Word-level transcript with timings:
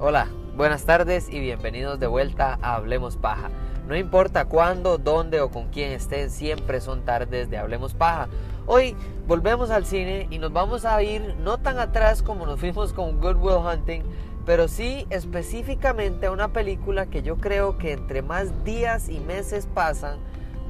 Hola, 0.00 0.28
buenas 0.56 0.84
tardes 0.84 1.28
y 1.30 1.38
bienvenidos 1.38 2.00
de 2.00 2.08
vuelta 2.08 2.58
a 2.60 2.74
Hablemos 2.74 3.16
Paja. 3.16 3.50
No 3.86 3.96
importa 3.96 4.46
cuándo, 4.46 4.98
dónde 4.98 5.40
o 5.40 5.50
con 5.50 5.68
quién 5.68 5.92
estén, 5.92 6.30
siempre 6.30 6.80
son 6.80 7.04
tardes 7.04 7.50
de 7.50 7.58
Hablemos 7.58 7.94
Paja. 7.94 8.28
Hoy 8.66 8.96
volvemos 9.28 9.70
al 9.70 9.84
cine 9.84 10.26
y 10.30 10.38
nos 10.38 10.52
vamos 10.52 10.86
a 10.86 11.00
ir 11.02 11.36
no 11.38 11.58
tan 11.58 11.78
atrás 11.78 12.22
como 12.22 12.46
nos 12.46 12.58
fuimos 12.58 12.92
con 12.92 13.20
Good 13.20 13.36
Will 13.36 13.64
Hunting, 13.64 14.02
pero 14.46 14.68
sí 14.68 15.06
específicamente 15.10 16.26
a 16.26 16.30
una 16.30 16.52
película 16.52 17.06
que 17.06 17.22
yo 17.22 17.36
creo 17.36 17.78
que 17.78 17.92
entre 17.92 18.22
más 18.22 18.64
días 18.64 19.08
y 19.08 19.20
meses 19.20 19.66
pasan, 19.72 20.18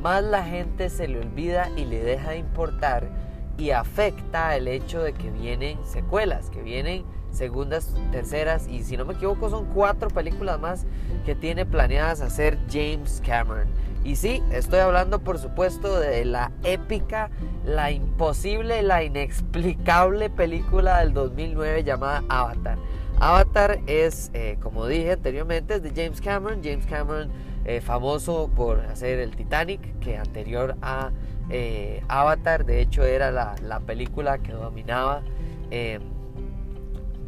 más 0.00 0.22
la 0.22 0.44
gente 0.44 0.90
se 0.90 1.08
le 1.08 1.20
olvida 1.20 1.70
y 1.76 1.84
le 1.84 2.02
deja 2.02 2.30
de 2.30 2.38
importar 2.38 3.08
y 3.56 3.70
afecta 3.70 4.56
el 4.56 4.68
hecho 4.68 5.02
de 5.02 5.12
que 5.12 5.30
vienen 5.30 5.78
secuelas, 5.84 6.50
que 6.50 6.62
vienen 6.62 7.04
segundas, 7.30 7.94
terceras 8.12 8.68
y 8.68 8.84
si 8.84 8.96
no 8.96 9.04
me 9.04 9.14
equivoco 9.14 9.50
son 9.50 9.66
cuatro 9.66 10.08
películas 10.08 10.60
más 10.60 10.86
que 11.24 11.34
tiene 11.34 11.66
planeadas 11.66 12.20
hacer 12.20 12.58
James 12.70 13.20
Cameron. 13.26 13.68
Y 14.04 14.16
sí, 14.16 14.42
estoy 14.52 14.80
hablando 14.80 15.20
por 15.20 15.38
supuesto 15.38 15.98
de 15.98 16.26
la 16.26 16.52
épica, 16.62 17.30
la 17.64 17.90
imposible, 17.90 18.82
la 18.82 19.02
inexplicable 19.02 20.28
película 20.28 21.00
del 21.00 21.14
2009 21.14 21.84
llamada 21.84 22.22
Avatar. 22.28 22.78
Avatar 23.24 23.80
es, 23.86 24.30
eh, 24.34 24.58
como 24.60 24.86
dije 24.86 25.12
anteriormente, 25.12 25.76
es 25.76 25.82
de 25.82 25.92
James 25.96 26.20
Cameron. 26.20 26.60
James 26.62 26.84
Cameron, 26.84 27.30
eh, 27.64 27.80
famoso 27.80 28.50
por 28.54 28.80
hacer 28.80 29.18
el 29.18 29.34
Titanic, 29.34 29.98
que 30.00 30.18
anterior 30.18 30.76
a 30.82 31.10
eh, 31.48 32.02
Avatar, 32.08 32.66
de 32.66 32.82
hecho 32.82 33.02
era 33.02 33.30
la, 33.30 33.54
la 33.62 33.80
película 33.80 34.36
que 34.40 34.52
dominaba 34.52 35.22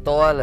toda 0.03 0.33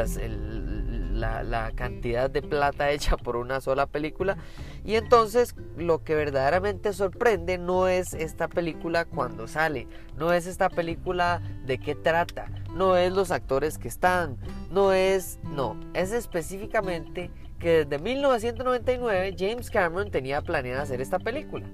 la, 1.15 1.73
cantidad 1.75 2.29
de 2.31 2.43
plata 2.43 2.91
hecha 2.91 3.17
por 3.17 3.37
una 3.37 3.61
sola 3.61 3.87
película. 3.87 4.37
Y 4.85 4.97
entonces 4.97 5.55
lo 5.77 6.03
que 6.05 6.15
verdaderamente 6.15 6.93
sorprende 6.93 7.59
no 7.59 7.89
es 7.89 8.15
esta 8.15 8.49
película 8.49 9.05
cuando 9.05 9.49
sale, 9.49 9.89
no 10.17 10.33
es 10.33 10.47
esta 10.47 10.69
película 10.69 11.41
de 11.65 11.79
qué 11.79 11.95
trata, 11.95 12.51
no 12.75 12.97
es 12.97 13.13
los 13.13 13.31
actores 13.31 13.79
que 13.79 13.89
están, 13.89 14.37
no 14.71 14.93
es, 14.93 15.39
no, 15.45 15.79
es 15.95 16.13
específicamente 16.13 17.31
que 17.59 17.85
desde 17.85 17.99
1999 17.99 19.37
James 19.39 19.71
Cameron 19.71 20.11
tenía 20.11 20.43
planeado 20.43 20.83
hacer 20.83 21.01
esta 21.01 21.19
película. 21.19 21.67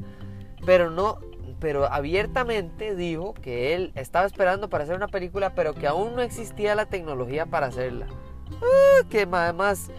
Pero 0.64 0.90
no 0.90 1.18
pero 1.60 1.84
abiertamente 1.92 2.96
dijo 2.96 3.34
que 3.34 3.74
él 3.74 3.92
estaba 3.94 4.26
esperando 4.26 4.70
para 4.70 4.84
hacer 4.84 4.96
una 4.96 5.08
película, 5.08 5.54
pero 5.54 5.74
que 5.74 5.86
aún 5.86 6.16
no 6.16 6.22
existía 6.22 6.74
la 6.74 6.86
tecnología 6.86 7.46
para 7.46 7.66
hacerla. 7.66 8.06
Ah, 8.62 9.04
qué 9.08 9.26
más, 9.26 9.90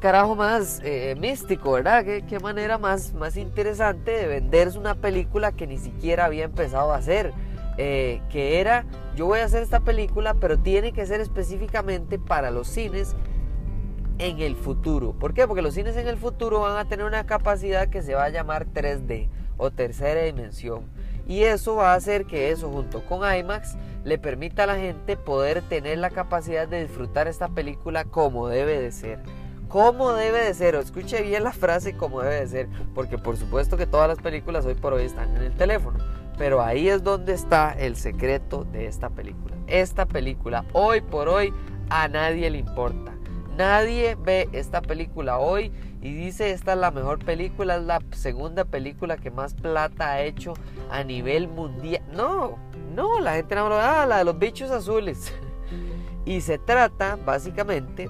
carajo 0.00 0.36
más 0.36 0.80
eh, 0.84 1.16
místico, 1.18 1.72
¿verdad? 1.72 2.04
¿Qué, 2.04 2.40
manera 2.40 2.78
más, 2.78 3.14
más 3.14 3.36
interesante 3.36 4.10
de 4.12 4.26
venderse 4.26 4.78
una 4.78 4.94
película 4.94 5.52
que 5.52 5.66
ni 5.66 5.78
siquiera 5.78 6.24
había 6.26 6.44
empezado 6.44 6.92
a 6.92 6.96
hacer. 6.96 7.32
Eh, 7.80 8.20
que 8.28 8.60
era, 8.60 8.84
yo 9.14 9.26
voy 9.26 9.38
a 9.38 9.44
hacer 9.44 9.62
esta 9.62 9.78
película, 9.80 10.34
pero 10.34 10.58
tiene 10.58 10.92
que 10.92 11.06
ser 11.06 11.20
específicamente 11.20 12.18
para 12.18 12.50
los 12.50 12.66
cines 12.66 13.14
en 14.18 14.40
el 14.40 14.56
futuro. 14.56 15.12
¿Por 15.12 15.32
qué? 15.32 15.46
Porque 15.46 15.62
los 15.62 15.74
cines 15.74 15.96
en 15.96 16.08
el 16.08 16.16
futuro 16.16 16.60
van 16.60 16.76
a 16.76 16.88
tener 16.88 17.06
una 17.06 17.24
capacidad 17.24 17.88
que 17.88 18.02
se 18.02 18.16
va 18.16 18.24
a 18.24 18.28
llamar 18.30 18.66
3D 18.66 19.28
o 19.58 19.70
tercera 19.70 20.22
dimensión. 20.22 20.86
Y 21.28 21.44
eso 21.44 21.76
va 21.76 21.92
a 21.92 21.94
hacer 21.94 22.24
que 22.24 22.50
eso 22.50 22.68
junto 22.70 23.04
con 23.04 23.20
IMAX 23.32 23.76
le 24.08 24.18
permita 24.18 24.64
a 24.64 24.66
la 24.66 24.76
gente 24.76 25.16
poder 25.16 25.60
tener 25.62 25.98
la 25.98 26.08
capacidad 26.08 26.66
de 26.66 26.82
disfrutar 26.82 27.28
esta 27.28 27.48
película 27.48 28.04
como 28.04 28.48
debe 28.48 28.80
de 28.80 28.90
ser. 28.90 29.20
Como 29.68 30.14
debe 30.14 30.42
de 30.42 30.54
ser, 30.54 30.76
o 30.76 30.80
escuche 30.80 31.20
bien 31.20 31.44
la 31.44 31.52
frase 31.52 31.94
como 31.94 32.22
debe 32.22 32.40
de 32.40 32.48
ser, 32.48 32.68
porque 32.94 33.18
por 33.18 33.36
supuesto 33.36 33.76
que 33.76 33.86
todas 33.86 34.08
las 34.08 34.18
películas 34.18 34.64
hoy 34.64 34.74
por 34.74 34.94
hoy 34.94 35.04
están 35.04 35.36
en 35.36 35.42
el 35.42 35.52
teléfono, 35.52 35.98
pero 36.38 36.62
ahí 36.62 36.88
es 36.88 37.02
donde 37.02 37.34
está 37.34 37.72
el 37.72 37.96
secreto 37.96 38.64
de 38.64 38.86
esta 38.86 39.10
película. 39.10 39.54
Esta 39.66 40.06
película 40.06 40.64
hoy 40.72 41.02
por 41.02 41.28
hoy 41.28 41.52
a 41.90 42.08
nadie 42.08 42.48
le 42.48 42.58
importa. 42.58 43.12
Nadie 43.58 44.14
ve 44.14 44.48
esta 44.52 44.80
película 44.80 45.38
hoy 45.38 45.70
y 46.00 46.12
dice 46.14 46.52
esta 46.52 46.74
es 46.74 46.78
la 46.78 46.90
mejor 46.90 47.18
película, 47.24 47.76
es 47.76 47.82
la 47.82 48.00
segunda 48.12 48.64
película 48.64 49.16
que 49.16 49.30
más 49.30 49.54
plata 49.54 50.12
ha 50.12 50.22
hecho 50.22 50.54
a 50.90 51.02
nivel 51.02 51.48
mundial. 51.48 52.02
No, 52.12 52.56
no, 52.94 53.20
la 53.20 53.34
gente 53.34 53.54
no 53.56 53.66
habla, 53.66 54.02
ah, 54.02 54.06
la 54.06 54.18
de 54.18 54.24
los 54.24 54.38
bichos 54.38 54.70
azules. 54.70 55.32
y 56.24 56.40
se 56.40 56.58
trata 56.58 57.16
básicamente 57.16 58.08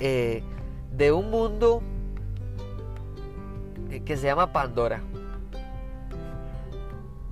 eh, 0.00 0.42
de 0.92 1.12
un 1.12 1.30
mundo 1.30 1.80
que 4.04 4.16
se 4.16 4.26
llama 4.26 4.52
Pandora. 4.52 5.00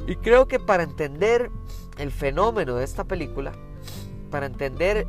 Y 0.06 0.16
creo 0.16 0.46
que 0.46 0.60
para 0.60 0.84
entender 0.84 1.50
el 1.98 2.12
fenómeno 2.12 2.76
de 2.76 2.84
esta 2.84 3.04
película, 3.04 3.52
para 4.30 4.46
entender 4.46 5.06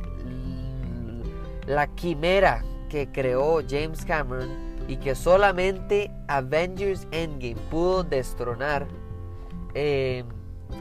la 1.66 1.86
quimera 1.86 2.64
que 2.94 3.10
creó 3.10 3.60
James 3.68 4.04
Cameron 4.04 4.48
y 4.86 4.98
que 4.98 5.16
solamente 5.16 6.12
Avengers 6.28 7.08
Endgame 7.10 7.56
pudo 7.68 8.04
destronar, 8.04 8.86
eh, 9.74 10.22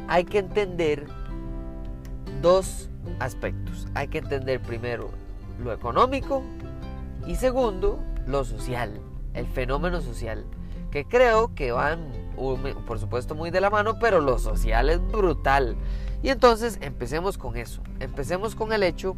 hay 0.08 0.24
que 0.24 0.38
entender 0.38 1.08
dos 2.40 2.92
aspectos. 3.18 3.88
Hay 3.96 4.10
que 4.10 4.20
entender 4.20 4.62
primero 4.62 5.10
lo 5.58 5.74
económico 5.74 6.44
y 7.26 7.34
segundo 7.34 8.00
lo 8.28 8.46
social, 8.46 9.02
el 9.34 9.48
fenómeno 9.48 10.00
social, 10.00 10.46
que 10.92 11.06
creo 11.06 11.56
que 11.56 11.72
van, 11.72 12.12
por 12.86 13.00
supuesto, 13.00 13.34
muy 13.34 13.50
de 13.50 13.60
la 13.60 13.72
mano, 13.72 13.98
pero 13.98 14.22
lo 14.22 14.38
social 14.38 14.92
es 14.92 15.02
brutal. 15.08 15.76
Y 16.22 16.30
entonces 16.30 16.78
empecemos 16.82 17.40
con 17.40 17.58
eso, 17.58 17.82
empecemos 18.00 18.54
con 18.54 18.72
el 18.72 18.84
hecho 18.84 19.16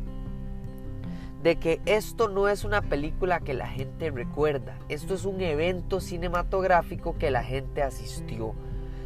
de 1.45 1.57
que 1.57 1.79
esto 1.85 2.27
no 2.27 2.47
es 2.47 2.63
una 2.63 2.81
película 2.81 3.39
que 3.39 3.53
la 3.53 3.67
gente 3.67 4.09
recuerda, 4.09 4.79
esto 4.89 5.13
es 5.13 5.25
un 5.25 5.41
evento 5.41 6.01
cinematográfico 6.01 7.19
que 7.19 7.29
la 7.29 7.43
gente 7.43 7.83
asistió. 7.83 8.55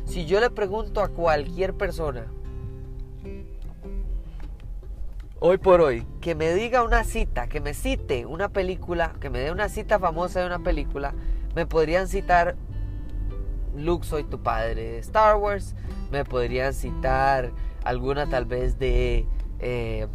Si 0.05 0.25
yo 0.25 0.39
le 0.39 0.49
pregunto 0.49 1.01
a 1.01 1.09
cualquier 1.09 1.73
persona, 1.73 2.27
hoy 5.41 5.57
por 5.57 5.81
hoy, 5.81 6.07
que 6.21 6.33
me 6.33 6.53
diga 6.53 6.81
una 6.81 7.03
cita, 7.03 7.47
que 7.47 7.59
me 7.59 7.73
cite 7.73 8.25
una 8.25 8.47
película, 8.47 9.15
que 9.19 9.29
me 9.29 9.39
dé 9.39 9.51
una 9.51 9.67
cita 9.67 9.99
famosa 9.99 10.39
de 10.39 10.45
una 10.45 10.59
película, 10.59 11.13
me 11.55 11.65
podrían 11.65 12.07
citar 12.07 12.55
Luke 13.75 14.07
soy 14.07 14.23
tu 14.23 14.41
padre 14.41 14.75
de 14.75 14.99
Star 14.99 15.35
Wars, 15.35 15.75
me 16.09 16.23
podrían 16.23 16.73
citar 16.73 17.51
alguna 17.83 18.29
tal 18.29 18.45
vez 18.45 18.79
de... 18.79 19.27
Eh, 19.59 20.07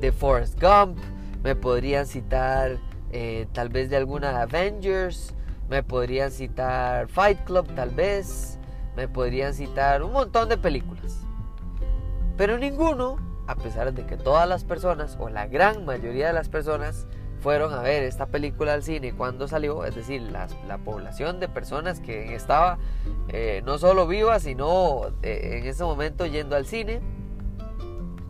de 0.00 0.12
Forrest 0.12 0.60
Gump, 0.60 0.98
me 1.42 1.54
podrían 1.54 2.06
citar 2.06 2.78
eh, 3.12 3.46
tal 3.52 3.68
vez 3.68 3.90
de 3.90 3.96
alguna 3.96 4.42
Avengers, 4.42 5.34
me 5.68 5.82
podrían 5.82 6.30
citar 6.30 7.08
Fight 7.08 7.44
Club 7.44 7.66
tal 7.74 7.90
vez, 7.90 8.58
me 8.96 9.08
podrían 9.08 9.54
citar 9.54 10.02
un 10.02 10.12
montón 10.12 10.48
de 10.48 10.56
películas. 10.56 11.20
Pero 12.36 12.58
ninguno, 12.58 13.16
a 13.46 13.54
pesar 13.56 13.92
de 13.92 14.04
que 14.06 14.16
todas 14.16 14.48
las 14.48 14.64
personas, 14.64 15.16
o 15.18 15.28
la 15.28 15.46
gran 15.46 15.84
mayoría 15.84 16.28
de 16.28 16.32
las 16.32 16.48
personas, 16.48 17.06
fueron 17.40 17.72
a 17.72 17.80
ver 17.80 18.02
esta 18.02 18.26
película 18.26 18.74
al 18.74 18.82
cine 18.82 19.12
cuando 19.12 19.46
salió, 19.46 19.84
es 19.84 19.94
decir, 19.94 20.22
la, 20.22 20.48
población 20.78 21.38
de 21.38 21.48
personas 21.48 22.00
que 22.00 22.34
estaba 22.34 22.78
eh, 23.28 23.62
no 23.64 23.78
solo 23.78 24.06
viva, 24.06 24.40
sino 24.40 25.08
eh, 25.22 25.58
en 25.60 25.66
ese 25.66 25.84
momento 25.84 26.26
yendo 26.26 26.56
al 26.56 26.66
cine, 26.66 27.00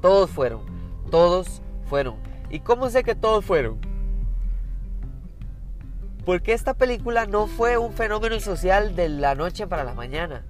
todos 0.01 0.31
fueron 0.31 0.77
todos 1.11 1.63
fueron. 1.87 2.17
¿Y 2.51 2.61
cómo 2.61 2.91
sé 2.91 3.03
que 3.03 3.15
todos 3.15 3.45
fueron? 3.45 3.79
Porque 6.25 6.53
esta 6.53 6.75
película 6.75 7.27
no 7.27 7.47
fue 7.47 7.79
un 7.79 7.93
fenómeno 7.93 8.41
social 8.41 8.97
de 8.97 9.09
la 9.09 9.35
noche 9.35 9.67
para 9.67 9.85
la 9.85 9.95
mañana. 9.95 10.45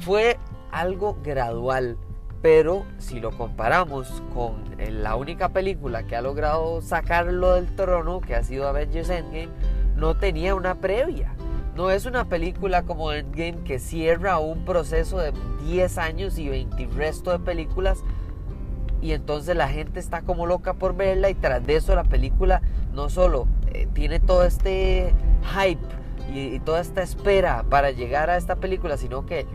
Fue 0.00 0.38
algo 0.70 1.18
gradual. 1.22 1.96
Pero 2.42 2.84
si 2.98 3.18
lo 3.18 3.32
comparamos 3.32 4.22
con 4.32 4.62
la 4.78 5.16
única 5.16 5.48
película 5.48 6.06
que 6.06 6.14
ha 6.14 6.20
logrado 6.20 6.80
sacarlo 6.80 7.54
del 7.54 7.74
trono, 7.74 8.20
que 8.20 8.36
ha 8.36 8.44
sido 8.44 8.68
Avengers 8.68 9.10
Endgame, 9.10 9.48
no 9.96 10.16
tenía 10.16 10.54
una 10.54 10.76
previa. 10.76 11.34
No 11.74 11.90
es 11.90 12.06
una 12.06 12.26
película 12.26 12.84
como 12.84 13.12
Endgame 13.12 13.64
que 13.64 13.78
cierra 13.78 14.38
un 14.38 14.64
proceso 14.64 15.18
de 15.18 15.32
10 15.64 15.98
años 15.98 16.38
y 16.38 16.48
20 16.48 16.86
resto 16.94 17.32
de 17.32 17.38
películas 17.40 18.04
y 19.00 19.12
entonces 19.12 19.56
la 19.56 19.68
gente 19.68 20.00
está 20.00 20.22
como 20.22 20.46
loca 20.46 20.74
por 20.74 20.96
verla 20.96 21.30
y 21.30 21.34
tras 21.34 21.64
de 21.66 21.76
eso 21.76 21.94
la 21.94 22.04
película 22.04 22.62
no 22.92 23.08
solo 23.08 23.46
eh, 23.72 23.86
tiene 23.92 24.20
todo 24.20 24.44
este 24.44 25.14
hype 25.54 25.80
y, 26.32 26.58
toda 26.60 26.80
esta 26.80 27.02
espera 27.02 27.64
para 27.68 27.90
llegar 27.90 28.30
a 28.30 28.36
esta 28.36 28.56
película, 28.56 28.96
sino 28.96 29.26
que 29.26 29.46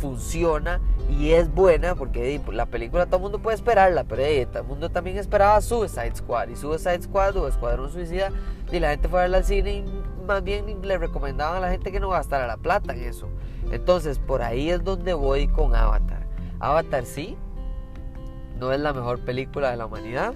funciona 0.00 0.80
y 1.08 1.32
es 1.32 1.52
buena 1.52 1.94
porque 1.94 2.40
la 2.52 2.66
película 2.66 3.06
todo 3.06 3.16
el 3.16 3.22
mundo 3.22 3.38
puede 3.38 3.56
esperarla, 3.56 4.04
pero 4.04 4.22
todo 4.50 4.62
el 4.62 4.68
mundo 4.68 4.90
también 4.90 5.16
esperaba 5.16 5.60
Suicide 5.60 6.14
Squad 6.14 6.48
y 6.48 6.56
Suicide 6.56 7.02
Squad 7.02 7.36
o 7.36 7.48
Escuadrón 7.48 7.90
Suicida 7.90 8.30
y 8.70 8.80
la 8.80 8.90
gente 8.90 9.08
fue 9.08 9.20
a 9.20 9.22
verla 9.22 9.38
al 9.38 9.44
cine 9.44 9.72
y 9.74 9.84
más 10.26 10.42
bien 10.42 10.64
le 10.82 10.98
recomendaban 10.98 11.58
a 11.58 11.60
la 11.60 11.70
gente 11.70 11.92
que 11.92 12.00
no 12.00 12.10
gastara 12.10 12.46
la 12.46 12.56
plata 12.56 12.92
en 12.94 13.04
eso. 13.04 13.28
Entonces 13.70 14.18
por 14.18 14.42
ahí 14.42 14.70
es 14.70 14.82
donde 14.82 15.14
voy 15.14 15.48
con 15.48 15.74
Avatar. 15.74 16.26
Avatar 16.60 17.04
sí, 17.04 17.36
no 18.62 18.72
es 18.72 18.78
la 18.78 18.92
mejor 18.92 19.18
película 19.18 19.72
de 19.72 19.76
la 19.76 19.86
humanidad. 19.86 20.34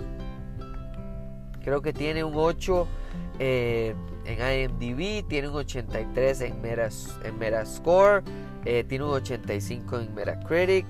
Creo 1.63 1.81
que 1.81 1.93
tiene 1.93 2.25
un 2.25 2.33
8 2.35 2.89
eh, 3.39 3.95
en 4.25 4.71
IMDb, 4.73 5.25
tiene 5.29 5.49
un 5.49 5.55
83 5.55 6.41
en, 6.41 6.55
en 7.23 7.39
Metascore, 7.39 8.25
eh, 8.65 8.83
tiene 8.83 9.05
un 9.05 9.13
85 9.13 10.01
en 10.01 10.15
Metacritic. 10.17 10.87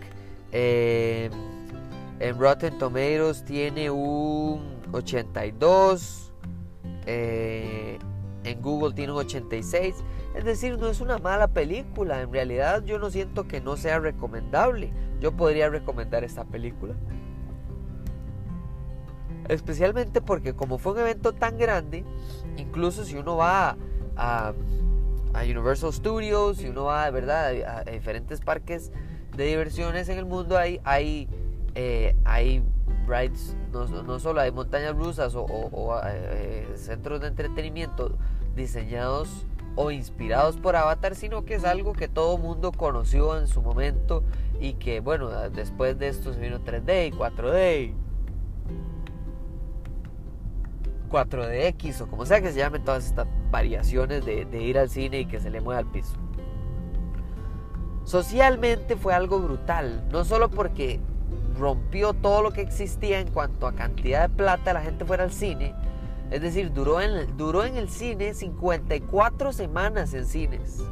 Eh, 0.51 1.29
en 2.21 2.39
Rotten 2.39 2.79
Tomatoes 2.79 3.45
tiene 3.45 3.91
un 3.91 4.81
82. 4.93 6.33
en 7.05 8.63
Google 8.63 8.95
tiene 8.95 9.13
un 9.13 9.19
86. 9.19 9.95
Es 10.35 10.45
decir, 10.47 10.79
no 10.79 10.89
es 10.89 11.03
una 11.03 11.19
mala 11.19 11.49
película. 11.49 12.23
En 12.23 12.33
realidad 12.33 12.83
yo 12.83 12.99
no 12.99 13.11
siento 13.11 13.47
que 13.47 13.61
no 13.61 13.77
sea 13.77 13.99
recomendable. 13.99 14.91
Yo 15.21 15.37
podría 15.37 15.69
recomendar 15.69 16.25
esta 16.25 16.45
película. 16.45 16.95
Especialmente 19.49 20.21
porque 20.21 20.55
como 20.55 20.79
fue 20.79 20.93
un 20.93 21.01
evento 21.01 21.33
tan 21.33 21.59
grande, 21.59 22.05
incluso 22.57 23.05
si 23.05 23.17
uno 23.17 23.37
va 23.37 23.77
a, 24.17 24.53
Universal 25.35 25.93
Studios, 25.93 26.57
si 26.59 26.69
uno 26.69 26.85
va 26.85 27.05
de 27.05 27.11
verdad 27.11 27.85
a, 27.87 27.91
diferentes 27.91 28.41
parques 28.41 28.91
de 29.37 29.45
diversiones 29.45 30.09
en 30.09 30.19
el 30.19 30.25
mundo, 30.25 30.57
hay, 30.57 30.81
hay, 30.85 31.29
eh, 31.75 32.17
hay 32.25 32.65
rides, 33.07 33.55
no, 33.71 34.19
solo 34.19 34.41
hay 34.41 34.51
montañas 34.51 34.97
rusas 34.97 35.35
o, 35.37 36.01
eh, 36.05 36.67
centros 36.77 37.21
de 37.21 37.29
entretenimiento 37.29 38.17
diseñados 38.55 39.47
o 39.75 39.91
inspirados 39.91 40.57
por 40.57 40.75
Avatar, 40.75 41.15
sino 41.15 41.45
que 41.45 41.55
es 41.55 41.65
algo 41.65 41.93
que 41.93 42.09
todo 42.09 42.39
mundo 42.39 42.73
conoció 42.73 43.39
en 43.39 43.47
su 43.47 43.61
momento 43.61 44.25
y 44.59 44.73
que 44.75 45.01
bueno, 45.01 45.29
después 45.51 45.99
de 45.99 46.09
esto 46.09 46.33
se 46.33 46.41
vino 46.41 46.61
3D 46.61 47.09
y 47.09 47.13
4D 47.13 48.06
4DX 51.09 52.03
o 52.03 52.07
como 52.09 52.27
sea 52.27 52.41
que 52.41 52.53
se 52.53 52.59
llamen 52.59 52.85
todas 52.85 53.07
estas 53.07 53.27
variaciones 53.51 54.25
de, 54.25 54.63
ir 54.63 54.79
al 54.79 54.91
cine 54.91 55.21
y 55.21 55.27
que 55.27 55.41
se 55.41 55.51
le 55.51 55.61
mueva 55.61 55.81
al 55.81 55.91
piso. 55.91 56.17
Socialmente 58.05 58.97
fue 58.97 59.15
algo 59.15 59.41
brutal, 59.41 60.07
no 60.13 60.25
solo 60.25 60.49
porque 60.49 61.01
rompió 61.59 62.13
todo 62.13 62.43
lo 62.43 62.53
que 62.53 62.61
existía 62.61 63.19
en 63.21 63.29
cuanto 63.29 63.67
a 63.67 63.75
cantidad 63.75 64.29
de 64.29 64.35
plata 64.35 64.73
la 64.73 64.83
gente 64.83 65.05
fuera 65.05 65.25
al 65.25 65.33
cine, 65.33 65.75
es 66.31 66.41
decir, 66.41 66.73
duró 66.73 67.01
en, 67.01 67.37
duró 67.37 67.65
en 67.65 67.77
el 67.77 67.89
cine 67.89 68.35
54 68.35 69.53
semanas 69.53 70.13
en 70.15 70.27
cines, 70.27 70.83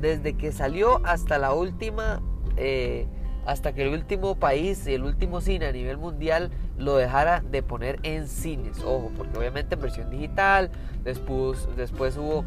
desde 0.00 0.34
que 0.34 0.52
salió 0.52 1.04
hasta 1.04 1.38
la 1.38 1.52
última 1.52 2.20
eh, 2.56 3.06
hasta 3.48 3.72
que 3.72 3.80
el 3.80 3.88
último 3.88 4.34
país 4.34 4.86
y 4.86 4.92
el 4.92 5.04
último 5.04 5.40
cine 5.40 5.64
a 5.64 5.72
nivel 5.72 5.96
mundial 5.96 6.50
lo 6.76 6.96
dejara 6.96 7.40
de 7.40 7.62
poner 7.62 7.98
en 8.02 8.28
cines. 8.28 8.78
Ojo, 8.84 9.10
porque 9.16 9.38
obviamente 9.38 9.74
en 9.74 9.80
versión 9.80 10.10
digital, 10.10 10.70
después, 11.02 11.66
después 11.74 12.18
hubo 12.18 12.44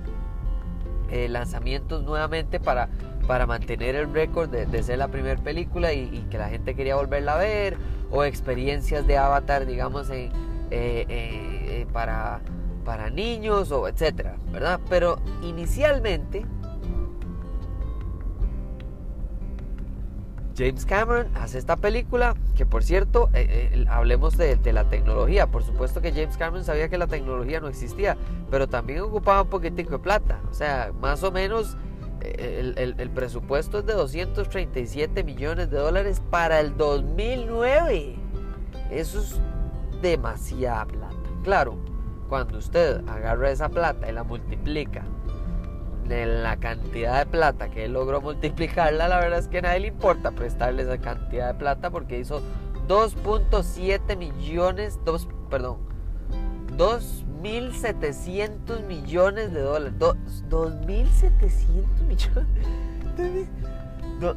eh, 1.09 1.27
lanzamientos 1.27 2.03
nuevamente 2.03 2.59
para, 2.59 2.87
para 3.25 3.47
mantener 3.47 3.95
el 3.95 4.13
récord 4.13 4.51
de, 4.51 4.83
ser 4.83 4.99
la 4.99 5.07
primera 5.07 5.41
película 5.41 5.91
y, 5.91 6.23
que 6.29 6.37
la 6.37 6.49
gente 6.49 6.75
quería 6.75 6.95
volverla 6.95 7.33
a 7.33 7.37
ver, 7.37 7.77
o 8.11 8.23
experiencias 8.23 9.07
de 9.07 9.17
Avatar, 9.17 9.65
digamos, 9.65 10.07
eh, 10.11 10.29
eh, 10.69 11.87
para, 11.91 12.41
para 12.85 13.09
niños, 13.09 13.71
o 13.71 13.87
etcétera, 13.87 14.35
¿verdad? 14.51 14.79
Pero 14.87 15.17
inicialmente 15.41 16.45
James 20.57 20.85
Cameron 20.85 21.27
hace 21.35 21.57
esta 21.57 21.77
película, 21.77 22.35
que 22.55 22.65
por 22.65 22.83
cierto, 22.83 23.29
eh, 23.33 23.69
eh, 23.73 23.85
hablemos 23.89 24.37
de, 24.37 24.57
la 24.73 24.89
tecnología. 24.89 25.47
Por 25.47 25.63
supuesto 25.63 26.01
que 26.01 26.11
James 26.11 26.37
Cameron 26.37 26.63
sabía 26.63 26.89
que 26.89 26.97
la 26.97 27.07
tecnología 27.07 27.59
no 27.59 27.67
existía, 27.67 28.17
pero 28.49 28.67
también 28.67 29.01
ocupaba 29.01 29.43
un 29.43 29.49
poquitico 29.49 29.91
de 29.91 29.99
plata. 29.99 30.39
O 30.49 30.53
sea, 30.53 30.91
más 30.99 31.23
o 31.23 31.31
menos 31.31 31.77
eh, 32.21 32.93
el, 32.97 33.09
presupuesto 33.09 33.79
es 33.79 33.85
de 33.85 33.93
237 33.93 35.23
millones 35.23 35.69
de 35.69 35.77
dólares 35.77 36.21
para 36.29 36.59
el 36.59 36.75
2009. 36.77 38.15
Eso 38.91 39.19
es 39.19 39.39
demasiada 40.01 40.85
plata. 40.85 41.15
Claro, 41.43 41.77
cuando 42.29 42.57
usted 42.57 43.07
agarra 43.07 43.51
esa 43.51 43.69
plata 43.69 44.09
y 44.09 44.13
la 44.13 44.23
multiplica 44.23 45.03
en 46.11 46.43
la 46.43 46.57
cantidad 46.57 47.19
de 47.19 47.25
plata 47.25 47.69
que 47.69 47.85
él 47.85 47.93
logró 47.93 48.19
multiplicarla, 48.21 49.07
la 49.07 49.19
verdad 49.19 49.39
es 49.39 49.47
que 49.47 49.59
a 49.59 49.61
nadie 49.61 49.79
le 49.81 49.87
importa 49.87 50.31
prestarle 50.31 50.83
esa 50.83 50.97
cantidad 50.97 51.47
de 51.47 51.53
plata 51.55 51.89
porque 51.89 52.19
hizo 52.19 52.41
2.7 52.87 54.17
millones, 54.17 54.99
2, 55.05 55.27
perdón, 55.49 55.77
2.700 56.77 58.85
millones 58.85 59.53
de 59.53 59.61
dólares. 59.61 59.93
2.700 59.99 62.01
millones. 62.07 63.49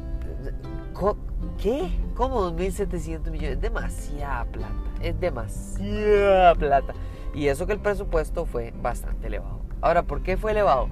¿Qué? 1.61 1.91
¿Cómo 2.15 2.51
2.700 2.51 3.31
millones? 3.31 3.55
Es 3.55 3.61
demasiada 3.61 4.45
plata. 4.45 4.73
Es 5.01 5.19
demasiada 5.19 6.55
plata. 6.55 6.93
Y 7.33 7.47
eso 7.47 7.67
que 7.67 7.73
el 7.73 7.79
presupuesto 7.79 8.45
fue 8.45 8.73
bastante 8.81 9.27
elevado. 9.27 9.59
Ahora, 9.81 10.03
¿por 10.03 10.23
qué 10.23 10.37
fue 10.37 10.51
elevado? 10.51 10.87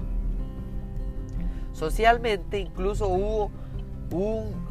Socialmente 1.74 2.60
incluso 2.60 3.08
hubo 3.08 3.50
un, 4.10 4.64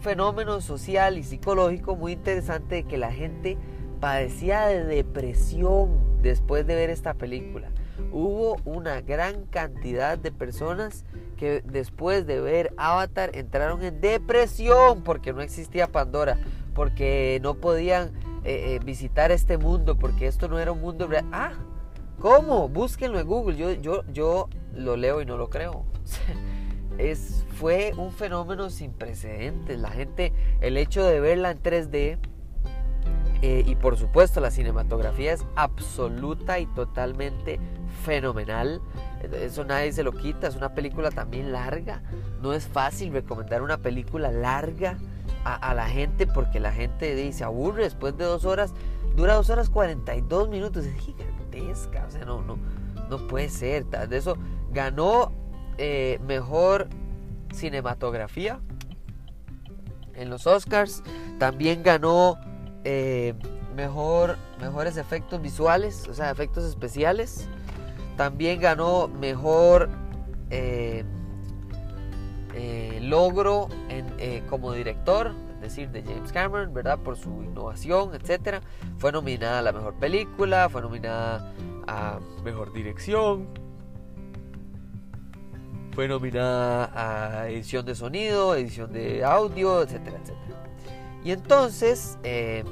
fenómeno 0.00 0.60
social 0.60 1.16
y 1.16 1.22
psicológico 1.22 1.94
muy 1.94 2.12
interesante 2.12 2.76
de 2.76 2.84
que 2.84 2.98
la 2.98 3.12
gente 3.12 3.56
padecía 4.00 4.66
de 4.66 4.84
depresión 4.84 6.22
después 6.22 6.66
de 6.66 6.74
ver 6.74 6.90
esta 6.90 7.14
película. 7.14 7.68
Hubo 8.10 8.56
una 8.64 9.00
gran 9.02 9.44
cantidad 9.44 10.18
de 10.18 10.32
personas 10.32 11.04
que 11.36 11.62
después 11.66 12.26
de 12.26 12.40
ver 12.40 12.72
Avatar 12.78 13.30
entraron 13.34 13.84
en 13.84 14.00
depresión 14.00 15.02
porque 15.02 15.32
no 15.32 15.42
existía 15.42 15.86
Pandora, 15.86 16.38
porque 16.74 17.38
no 17.42 17.54
podían 17.54 18.08
eh, 18.42 18.74
eh, 18.74 18.80
visitar 18.82 19.30
este 19.30 19.58
mundo, 19.58 19.96
porque 19.96 20.26
esto 20.26 20.48
no 20.48 20.58
era 20.58 20.72
un 20.72 20.80
mundo 20.80 21.06
real. 21.06 21.26
Ah, 21.30 21.52
¿cómo? 22.18 22.68
Búsquenlo 22.68 23.20
en 23.20 23.26
Google. 23.26 23.56
Yo, 23.56 23.72
yo, 23.72 24.02
yo 24.12 24.48
lo 24.74 24.96
leo 24.96 25.20
y 25.20 25.26
no 25.26 25.36
lo 25.36 25.50
creo. 25.50 25.84
es, 26.98 27.44
fue 27.56 27.92
un 27.96 28.12
fenómeno 28.12 28.70
sin 28.70 28.92
precedentes. 28.92 29.78
La 29.78 29.90
gente, 29.90 30.32
el 30.60 30.76
hecho 30.76 31.04
de 31.04 31.20
verla 31.20 31.50
en 31.50 31.62
3D 31.62 32.18
eh, 33.42 33.64
y 33.66 33.74
por 33.74 33.96
supuesto 33.96 34.40
la 34.40 34.50
cinematografía 34.50 35.32
es 35.32 35.46
absoluta 35.56 36.58
y 36.58 36.66
totalmente 36.66 37.58
fenomenal. 38.04 38.82
Eso 39.32 39.64
nadie 39.64 39.92
se 39.92 40.02
lo 40.02 40.12
quita. 40.12 40.46
Es 40.46 40.56
una 40.56 40.74
película 40.74 41.10
también 41.10 41.52
larga. 41.52 42.02
No 42.42 42.52
es 42.52 42.66
fácil 42.66 43.12
recomendar 43.12 43.62
una 43.62 43.78
película 43.78 44.30
larga 44.30 44.98
a, 45.44 45.72
la 45.72 45.86
gente 45.88 46.26
porque 46.26 46.60
la 46.60 46.70
gente 46.70 47.14
dice 47.14 47.44
aburre 47.44 47.84
después 47.84 48.16
de 48.16 48.24
dos 48.24 48.44
horas. 48.44 48.74
Dura 49.16 49.34
dos 49.34 49.48
horas 49.48 49.70
42 49.70 50.50
minutos. 50.50 50.84
Es 50.84 50.94
gigantesca. 51.00 52.04
O 52.06 52.10
sea, 52.10 52.24
no, 52.26 52.42
no, 52.42 52.58
no 53.08 53.26
puede 53.26 53.48
ser. 53.48 53.86
De 53.86 54.18
eso 54.18 54.36
ganó 54.72 55.32
eh, 55.78 56.18
mejor 56.26 56.88
cinematografía 57.52 58.60
en 60.14 60.30
los 60.30 60.46
Oscars. 60.46 61.02
También 61.38 61.82
ganó 61.82 62.38
eh, 62.84 63.34
mejor, 63.74 64.36
mejores 64.60 64.96
efectos 64.96 65.40
visuales, 65.40 66.06
o 66.08 66.14
sea, 66.14 66.30
efectos 66.30 66.64
especiales. 66.64 67.48
También 68.16 68.60
ganó 68.60 69.08
mejor 69.08 69.88
eh, 70.50 71.04
logro 73.00 73.68
como 74.50 74.72
director, 74.72 75.34
es 75.56 75.60
decir, 75.60 75.90
de 75.90 76.02
James 76.02 76.30
Cameron, 76.30 76.74
¿verdad? 76.74 76.98
Por 76.98 77.16
su 77.16 77.42
innovación, 77.42 78.10
etc. 78.14 78.62
Fue 78.98 79.10
nominada 79.12 79.60
a 79.60 79.62
la 79.62 79.72
mejor 79.72 79.94
película, 79.94 80.68
fue 80.68 80.82
nominada 80.82 81.52
a 81.86 82.20
mejor 82.44 82.72
dirección 82.72 83.59
fue 85.92 86.08
nominada 86.08 86.90
a 86.94 87.48
edición 87.48 87.84
de 87.84 87.94
sonido, 87.94 88.54
edición 88.54 88.92
de 88.92 89.24
audio, 89.24 89.82
etcétera, 89.82 90.18
etcétera. 90.22 90.64
Y 91.24 91.32
entonces, 91.32 92.18
eh, 92.22 92.64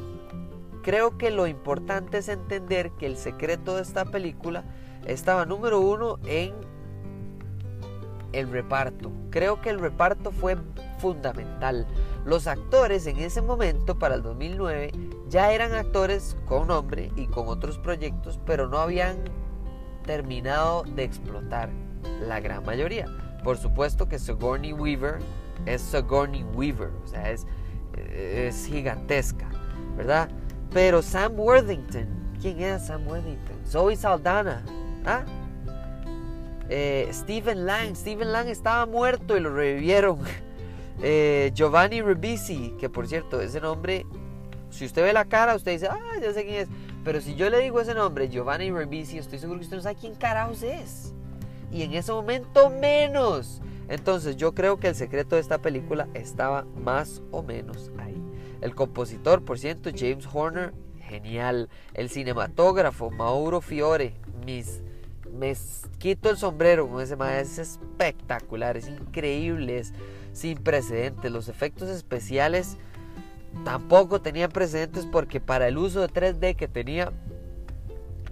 creo 0.82 1.18
que 1.18 1.30
lo 1.30 1.46
importante 1.46 2.18
es 2.18 2.28
entender 2.28 2.90
que 2.92 3.06
el 3.06 3.16
secreto 3.16 3.76
de 3.76 3.82
esta 3.82 4.04
película 4.04 4.64
estaba 5.06 5.44
número 5.44 5.80
uno 5.80 6.18
en 6.26 6.54
el 8.32 8.50
reparto. 8.50 9.10
Creo 9.30 9.60
que 9.60 9.70
el 9.70 9.80
reparto 9.80 10.30
fue 10.32 10.56
fundamental. 10.98 11.86
Los 12.24 12.46
actores 12.46 13.06
en 13.06 13.18
ese 13.18 13.42
momento, 13.42 13.98
para 13.98 14.14
el 14.14 14.22
2009, 14.22 14.92
ya 15.28 15.52
eran 15.52 15.72
actores 15.74 16.36
con 16.46 16.68
nombre 16.68 17.10
y 17.16 17.26
con 17.26 17.48
otros 17.48 17.78
proyectos, 17.78 18.38
pero 18.46 18.68
no 18.68 18.78
habían 18.78 19.16
terminado 20.04 20.84
de 20.84 21.04
explotar 21.04 21.70
la 22.20 22.40
gran 22.40 22.64
mayoría. 22.64 23.06
Por 23.44 23.56
supuesto 23.56 24.08
que 24.08 24.18
Sigourney 24.18 24.72
Weaver 24.72 25.18
es 25.66 25.80
Sigourney 25.80 26.44
Weaver, 26.54 26.90
o 27.04 27.06
sea, 27.06 27.30
es, 27.30 27.46
es 27.96 28.66
gigantesca, 28.66 29.48
¿verdad? 29.96 30.28
Pero 30.72 31.02
Sam 31.02 31.38
Worthington, 31.38 32.06
¿quién 32.40 32.60
es 32.60 32.86
Sam 32.86 33.06
Worthington? 33.06 33.56
Zoe 33.66 33.96
Saldana, 33.96 34.62
¿ah? 35.04 35.24
Eh, 36.68 37.08
Stephen 37.12 37.64
Lang, 37.64 37.96
Stephen 37.96 38.32
Lang 38.32 38.48
estaba 38.48 38.84
muerto 38.86 39.36
y 39.36 39.40
lo 39.40 39.54
revivieron. 39.54 40.18
Eh, 41.00 41.52
Giovanni 41.54 42.02
Ribisi, 42.02 42.74
que 42.76 42.88
por 42.88 43.06
cierto, 43.06 43.40
ese 43.40 43.60
nombre, 43.60 44.04
si 44.68 44.84
usted 44.84 45.04
ve 45.04 45.12
la 45.12 45.26
cara, 45.26 45.54
usted 45.54 45.70
dice, 45.70 45.86
ah, 45.86 46.18
ya 46.20 46.32
sé 46.32 46.44
quién 46.44 46.56
es. 46.56 46.68
Pero 47.04 47.20
si 47.20 47.36
yo 47.36 47.48
le 47.50 47.60
digo 47.60 47.80
ese 47.80 47.94
nombre, 47.94 48.28
Giovanni 48.28 48.72
Ribisi, 48.72 49.16
estoy 49.16 49.38
seguro 49.38 49.60
que 49.60 49.66
usted 49.66 49.76
no 49.76 49.82
sabe 49.84 49.94
quién 49.94 50.16
carajos 50.16 50.64
es. 50.64 51.14
Y 51.72 51.82
en 51.82 51.94
ese 51.94 52.12
momento 52.12 52.70
menos. 52.70 53.60
Entonces 53.88 54.36
yo 54.36 54.54
creo 54.54 54.78
que 54.78 54.88
el 54.88 54.94
secreto 54.94 55.36
de 55.36 55.40
esta 55.40 55.58
película 55.58 56.08
estaba 56.14 56.64
más 56.82 57.22
o 57.30 57.42
menos 57.42 57.90
ahí. 57.98 58.22
El 58.60 58.74
compositor, 58.74 59.44
por 59.44 59.58
cierto, 59.58 59.90
James 59.94 60.28
Horner, 60.32 60.74
genial. 61.00 61.68
El 61.94 62.10
cinematógrafo, 62.10 63.10
Mauro 63.10 63.60
Fiore, 63.60 64.14
mis 64.44 64.82
me 65.38 65.54
quito 65.98 66.30
el 66.30 66.36
sombrero 66.36 66.88
con 66.88 67.02
ese 67.02 67.16
maestro, 67.16 67.62
es 67.62 67.70
espectacular, 67.70 68.76
es 68.76 68.88
increíble, 68.88 69.78
es 69.78 69.92
sin 70.32 70.58
precedentes. 70.58 71.30
Los 71.30 71.48
efectos 71.48 71.88
especiales 71.88 72.76
tampoco 73.64 74.20
tenían 74.20 74.50
precedentes 74.50 75.06
porque 75.06 75.40
para 75.40 75.68
el 75.68 75.78
uso 75.78 76.00
de 76.00 76.08
3D 76.08 76.56
que 76.56 76.68
tenía 76.68 77.12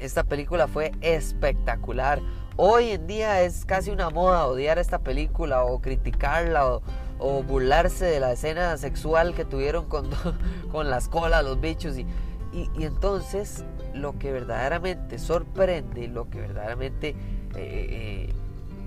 esta 0.01 0.25
película 0.25 0.69
fue 0.69 0.93
espectacular. 1.01 2.21
Hoy 2.59 2.91
en 2.91 3.07
día 3.07 3.43
es 3.43 3.67
casi 3.67 3.91
una 3.91 4.09
moda 4.09 4.47
odiar 4.47 4.79
esta 4.79 5.01
película 5.01 5.63
o 5.65 5.81
criticarla 5.81 6.81
o, 7.19 7.43
burlarse 7.43 8.07
de 8.07 8.21
la 8.21 8.33
escena 8.33 8.77
sexual 8.79 9.35
que 9.35 9.45
tuvieron 9.45 9.85
con, 9.87 10.09
con 10.73 10.89
las 10.89 11.09
colas, 11.09 11.45
los 11.45 11.61
bichos. 11.61 11.99
Y, 11.99 12.07
y 12.53 12.85
entonces 12.85 13.65
lo 13.93 14.19
que 14.19 14.33
verdaderamente 14.33 15.19
sorprende, 15.19 16.09
lo 16.09 16.31
que 16.31 16.41
verdaderamente 16.41 17.11
eh, 17.11 17.17
eh, 17.57 18.33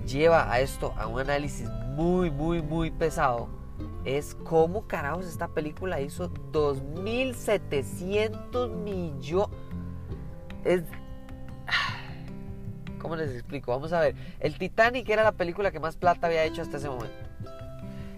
lleva 0.06 0.52
a 0.52 0.58
esto, 0.60 0.92
a 0.96 1.06
un 1.06 1.20
análisis 1.20 1.68
muy, 1.94 2.30
muy, 2.30 2.62
muy 2.62 2.90
pesado, 2.90 3.48
es 4.04 4.34
cómo 4.44 4.88
carajos 4.88 5.26
esta 5.26 5.48
película 5.48 6.00
hizo 6.00 6.30
2.700 6.52 8.70
millones. 8.70 9.50
¿Cómo 13.00 13.16
les 13.16 13.30
explico? 13.30 13.72
Vamos 13.72 13.92
a 13.92 14.00
ver. 14.00 14.14
El 14.40 14.58
Titanic 14.58 15.08
era 15.08 15.24
la 15.24 15.32
película 15.32 15.70
que 15.70 15.80
más 15.80 15.96
plata 15.96 16.26
había 16.26 16.44
hecho 16.44 16.62
hasta 16.62 16.76
ese 16.76 16.88
momento. 16.88 17.16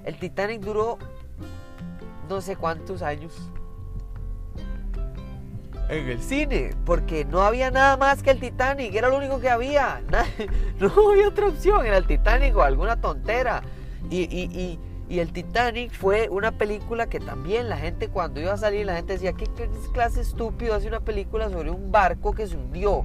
El 0.04 0.18
Titanic 0.18 0.60
duró 0.60 0.98
no 2.28 2.40
sé 2.40 2.56
cuántos 2.56 3.02
años 3.02 3.50
en 5.88 6.08
el 6.08 6.22
cine, 6.22 6.70
porque 6.86 7.24
no 7.24 7.42
había 7.42 7.70
nada 7.70 7.96
más 7.96 8.22
que 8.22 8.30
el 8.30 8.40
Titanic, 8.40 8.94
era 8.94 9.08
lo 9.08 9.18
único 9.18 9.40
que 9.40 9.50
había, 9.50 10.00
no 10.80 11.10
había 11.10 11.28
otra 11.28 11.48
opción, 11.48 11.84
era 11.84 11.98
el 11.98 12.06
Titanic 12.06 12.56
o 12.56 12.62
alguna 12.62 13.00
tontera. 13.00 13.62
Y, 14.10 14.22
y, 14.22 14.78
y, 15.08 15.18
el 15.18 15.32
Titanic 15.32 15.92
fue 15.92 16.30
una 16.30 16.52
película 16.52 17.06
que 17.06 17.20
también 17.20 17.68
la 17.68 17.76
gente 17.76 18.08
cuando 18.08 18.40
iba 18.40 18.54
a 18.54 18.56
salir, 18.56 18.86
la 18.86 18.96
gente 18.96 19.12
decía, 19.12 19.34
¿qué, 19.34 19.46
clase 19.92 20.22
estúpido 20.22 20.74
hace 20.74 20.88
una 20.88 21.00
película 21.00 21.50
sobre 21.50 21.70
un 21.70 21.92
barco 21.92 22.32
que 22.32 22.46
se 22.46 22.56
hundió? 22.56 23.04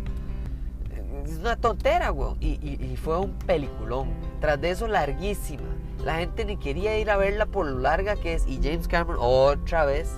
Es 1.26 1.38
una 1.38 1.56
tontera, 1.56 2.10
güey. 2.10 2.36
Y, 2.42 2.96
fue 2.98 3.18
un 3.20 3.34
peliculón. 3.40 4.10
Tras 4.40 4.60
de 4.60 4.72
eso, 4.72 4.88
larguísima. 4.88 5.68
La 6.04 6.16
gente 6.16 6.46
ni 6.46 6.58
quería 6.58 6.98
ir 6.98 7.10
a 7.10 7.18
verla 7.18 7.46
por 7.46 7.66
lo 7.66 7.80
larga 7.80 8.16
que 8.16 8.34
es. 8.34 8.48
Y 8.48 8.60
James 8.62 8.88
Cameron 8.88 9.20
otra 9.20 9.86
vez 9.86 10.10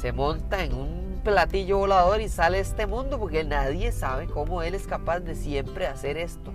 se 0.00 0.12
monta 0.12 0.64
en 0.64 0.74
un 0.74 1.20
platillo 1.24 1.78
volador 1.78 2.20
y 2.20 2.28
sale 2.28 2.58
a 2.58 2.60
este 2.60 2.86
mundo 2.86 3.18
porque 3.18 3.44
nadie 3.44 3.92
sabe 3.92 4.26
cómo 4.26 4.62
él 4.62 4.74
es 4.74 4.86
capaz 4.86 5.20
de 5.20 5.34
siempre 5.34 5.86
hacer 5.86 6.16
esto. 6.16 6.52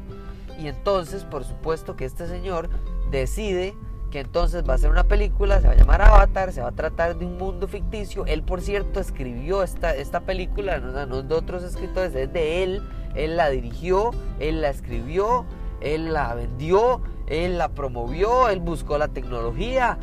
Y 0.60 0.68
entonces, 0.68 1.24
por 1.24 1.44
supuesto 1.44 1.96
que 1.96 2.06
este 2.06 2.28
señor 2.28 2.70
decide 3.12 3.76
que 4.12 4.20
entonces 4.20 4.64
va 4.68 4.76
a 4.76 4.78
ser 4.78 4.92
una 4.92 5.06
película, 5.06 5.60
se 5.60 5.68
va 5.68 5.74
a 5.74 5.76
llamar 5.76 6.02
Avatar, 6.04 6.52
se 6.54 6.62
va 6.62 6.70
a 6.70 6.74
tratar 6.74 7.18
de 7.18 7.26
un 7.26 7.38
mundo 7.38 7.68
ficticio. 7.68 8.26
Él, 8.28 8.44
por 8.44 8.62
cierto, 8.62 9.00
escribió 9.00 9.64
esta, 9.64 9.96
esta 9.96 10.20
película, 10.20 10.78
no, 10.78 11.06
no 11.08 11.20
es 11.20 11.28
de 11.28 11.34
otros 11.34 11.64
escritores, 11.64 12.14
es 12.14 12.32
de 12.32 12.64
él. 12.64 12.84
Él 13.16 13.38
la 13.38 13.50
dirigió, 13.50 14.12
él 14.40 14.62
la 14.62 14.70
escribió, 14.70 15.46
él 15.82 16.14
la 16.14 16.34
vendió, 16.34 17.02
él 17.28 17.58
la 17.58 17.70
promovió, 17.70 18.50
él 18.50 18.60
buscó 18.60 18.98
la 18.98 19.08
tecnología, 19.08 19.98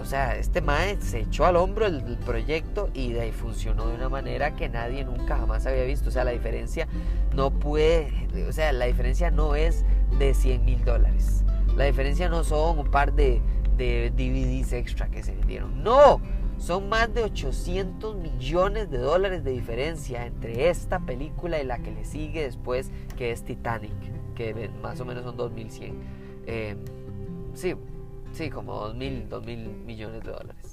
o 0.00 0.04
sea, 0.04 0.36
este 0.36 0.60
mae 0.60 1.00
se 1.00 1.20
echó 1.20 1.46
al 1.46 1.56
hombro 1.56 1.86
el, 1.86 2.02
proyecto 2.24 2.90
y 2.92 3.12
de 3.12 3.22
ahí 3.22 3.32
funcionó 3.32 3.86
de 3.86 3.94
una 3.94 4.08
manera 4.08 4.54
que 4.56 4.68
nadie 4.68 5.04
nunca 5.04 5.38
jamás 5.38 5.66
había 5.66 5.84
visto. 5.84 6.08
O 6.08 6.12
sea, 6.12 6.24
la 6.24 6.32
diferencia 6.32 6.86
no 7.34 7.50
puede, 7.50 8.28
o 8.48 8.52
sea, 8.52 8.72
la 8.72 8.86
diferencia 8.86 9.30
no 9.30 9.54
es 9.54 9.84
de 10.18 10.34
100 10.34 10.64
mil 10.64 10.84
dólares. 10.84 11.44
La 11.76 11.84
diferencia 11.84 12.28
no 12.28 12.44
son 12.44 12.78
un 12.78 12.90
par 12.90 13.14
de, 13.14 13.40
de 13.76 14.10
DVDs 14.10 14.72
extra 14.72 15.08
que 15.08 15.22
se 15.22 15.34
vendieron. 15.34 15.82
No, 15.82 16.20
son 16.58 16.88
más 16.88 17.12
de 17.12 17.24
800 17.24 18.16
millones 18.16 18.90
de 18.90 18.98
dólares 18.98 19.44
de 19.44 19.50
diferencia 19.50 20.26
entre 20.26 20.70
esta 20.70 21.00
película 21.00 21.60
y 21.60 21.64
la 21.64 21.78
que 21.78 21.90
le 21.90 22.04
sigue 22.04 22.42
después, 22.42 22.90
que 23.16 23.32
es 23.32 23.42
Titanic, 23.42 23.92
que 24.34 24.70
más 24.82 25.00
o 25.00 25.04
menos 25.04 25.24
son 25.24 25.36
2100. 25.36 25.94
Eh, 26.46 26.76
sí, 27.54 27.74
Sí, 28.34 28.50
como 28.50 28.74
2 28.74 28.96
mil, 28.96 29.28
mil 29.46 29.68
millones 29.86 30.24
de 30.24 30.32
dólares. 30.32 30.63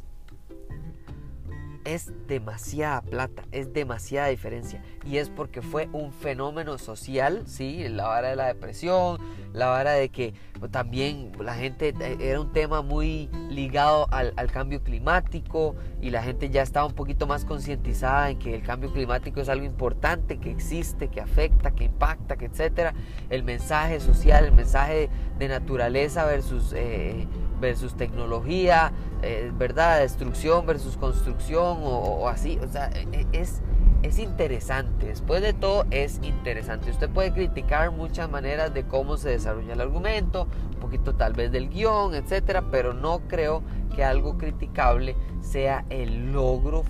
Es 1.83 2.11
demasiada 2.27 3.01
plata, 3.01 3.43
es 3.51 3.73
demasiada 3.73 4.27
diferencia. 4.27 4.83
Y 5.05 5.17
es 5.17 5.29
porque 5.29 5.61
fue 5.61 5.89
un 5.93 6.13
fenómeno 6.13 6.77
social, 6.77 7.43
¿sí? 7.45 7.87
La 7.89 8.07
vara 8.07 8.29
de 8.29 8.35
la 8.35 8.47
depresión, 8.47 9.17
la 9.53 9.67
vara 9.67 9.93
de 9.93 10.09
que 10.09 10.33
también 10.69 11.31
la 11.39 11.55
gente 11.55 11.93
eh, 11.99 12.17
era 12.19 12.39
un 12.39 12.51
tema 12.51 12.81
muy 12.81 13.29
ligado 13.49 14.07
al, 14.11 14.33
cambio 14.51 14.83
climático 14.83 15.75
y 16.01 16.09
la 16.09 16.21
gente 16.21 16.49
ya 16.49 16.61
estaba 16.61 16.85
un 16.85 16.93
poquito 16.93 17.25
más 17.25 17.45
concientizada 17.45 18.29
en 18.29 18.37
que 18.37 18.53
el 18.53 18.63
cambio 18.63 18.91
climático 18.91 19.41
es 19.41 19.49
algo 19.49 19.65
importante, 19.65 20.37
que 20.37 20.51
existe, 20.51 21.07
que 21.07 21.21
afecta, 21.21 21.71
que 21.71 21.85
impacta, 21.85 22.37
que 22.37 22.45
etcétera. 22.45 22.93
El 23.29 23.43
mensaje 23.43 23.99
social, 23.99 24.45
el 24.45 24.51
mensaje 24.51 25.09
de 25.39 25.47
naturaleza 25.47 26.25
versus, 26.25 26.73
eh, 26.75 27.27
versus 27.61 27.95
tecnología, 27.95 28.91
eh, 29.21 29.51
¿verdad? 29.57 30.01
Destrucción 30.01 30.65
versus 30.65 30.97
construcción 30.97 31.77
o, 31.81 32.27
así. 32.27 32.59
O 32.61 32.67
sea, 32.67 32.89
e, 32.89 33.07
e, 33.13 33.27
es 33.31 33.61
es 34.03 34.17
interesante, 34.17 35.05
después 35.07 35.43
de 35.43 35.53
todo 35.53 35.85
es 35.91 36.19
interesante. 36.23 36.89
Usted 36.89 37.09
puede 37.09 37.33
criticar 37.33 37.91
muchas 37.91 38.29
maneras 38.29 38.73
de 38.73 38.83
cómo 38.83 39.15
se 39.17 39.29
desarrolla 39.29 39.73
el 39.73 39.81
argumento, 39.81 40.47
un 40.73 40.79
poquito 40.79 41.13
tal 41.13 41.33
vez 41.33 41.51
del 41.51 41.69
guion, 41.69 42.15
etcétera, 42.15 42.63
pero 42.71 42.93
no 42.93 43.19
creo 43.27 43.61
que 43.95 44.03
algo 44.03 44.37
criticable 44.39 45.15
sea 45.41 45.85
el 45.89 46.31
logro, 46.31 46.83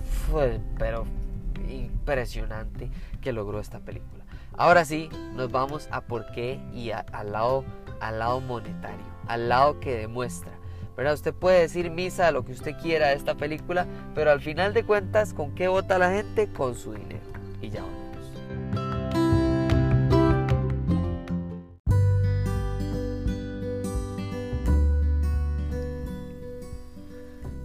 pero 0.78 1.04
impresionante 1.68 2.90
que 3.20 3.32
logró 3.32 3.60
esta 3.60 3.80
película. 3.80 4.24
Ahora 4.56 4.84
sí, 4.84 5.10
nos 5.34 5.50
vamos 5.50 5.88
a 5.90 6.00
por 6.00 6.30
qué 6.32 6.60
y 6.72 6.92
al, 6.92 7.32
lado, 7.32 7.64
al 8.00 8.20
lado 8.20 8.40
monetario, 8.40 9.04
al 9.26 9.50
lado 9.50 9.80
que 9.80 9.96
demuestra 9.96 10.52
Usted 10.96 11.34
puede 11.34 11.60
decir 11.60 11.90
misa 11.90 12.30
lo 12.30 12.44
que 12.44 12.52
usted 12.52 12.74
quiera 12.80 13.08
de 13.08 13.14
esta 13.14 13.34
película, 13.34 13.86
pero 14.14 14.30
al 14.30 14.40
final 14.40 14.72
de 14.72 14.84
cuentas, 14.84 15.34
¿con 15.34 15.54
qué 15.54 15.68
vota 15.68 15.98
la 15.98 16.10
gente? 16.10 16.48
Con 16.52 16.74
su 16.74 16.94
dinero. 16.94 17.20
Y 17.60 17.70
ya 17.70 17.82
vamos. 17.82 18.00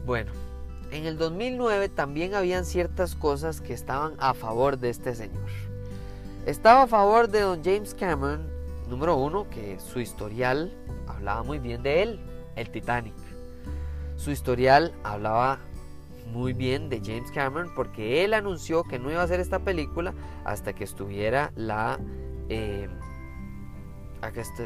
Bueno, 0.05 0.31
en 0.91 1.05
el 1.05 1.17
2009 1.17 1.89
también 1.89 2.33
habían 2.33 2.63
ciertas 2.63 3.15
cosas 3.15 3.59
que 3.59 3.73
estaban 3.73 4.13
a 4.19 4.33
favor 4.33 4.77
de 4.77 4.89
este 4.89 5.15
señor. 5.15 5.49
Estaba 6.45 6.83
a 6.83 6.87
favor 6.87 7.27
de 7.27 7.41
don 7.41 7.63
James 7.63 7.93
Cameron, 7.93 8.49
número 8.89 9.17
uno, 9.17 9.49
que 9.49 9.79
su 9.79 9.99
historial 9.99 10.71
hablaba 11.07 11.43
muy 11.43 11.59
bien 11.59 11.83
de 11.83 12.03
él 12.03 12.19
el 12.57 12.69
Titanic. 12.69 13.15
Su 14.17 14.31
historial 14.31 14.93
hablaba 15.03 15.59
muy 16.33 16.53
bien 16.53 16.89
de 16.89 16.99
James 17.03 17.31
Cameron 17.31 17.71
porque 17.75 18.25
él 18.25 18.33
anunció 18.33 18.83
que 18.83 18.99
no 18.99 19.09
iba 19.09 19.21
a 19.21 19.23
hacer 19.23 19.39
esta 19.39 19.59
película 19.59 20.13
hasta 20.43 20.73
que 20.73 20.83
estuviera 20.83 21.51
la 21.55 21.99
eh, 22.49 22.89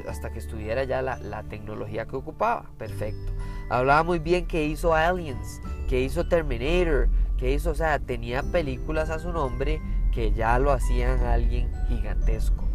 hasta 0.08 0.32
que 0.32 0.40
estuviera 0.40 0.86
ya 0.86 1.02
la, 1.02 1.18
la, 1.18 1.44
tecnología 1.44 2.08
que 2.08 2.16
ocupaba. 2.16 2.72
Perfecto. 2.78 3.34
Hablaba 3.70 4.04
muy 4.04 4.20
bien 4.20 4.48
que 4.48 4.66
hizo 4.66 4.96
Aliens, 4.96 5.62
que 5.90 6.00
hizo 6.02 6.28
Terminator, 6.28 7.10
que 7.38 7.52
hizo, 7.52 7.72
o 7.72 7.76
sea, 7.76 8.00
tenía 8.00 8.44
películas 8.44 9.10
a 9.10 9.20
su 9.20 9.32
nombre 9.34 9.82
que 10.14 10.32
ya 10.32 10.58
lo 10.58 10.72
hacían 10.72 11.20
alguien 11.26 11.70
gigantesco. 11.90 12.71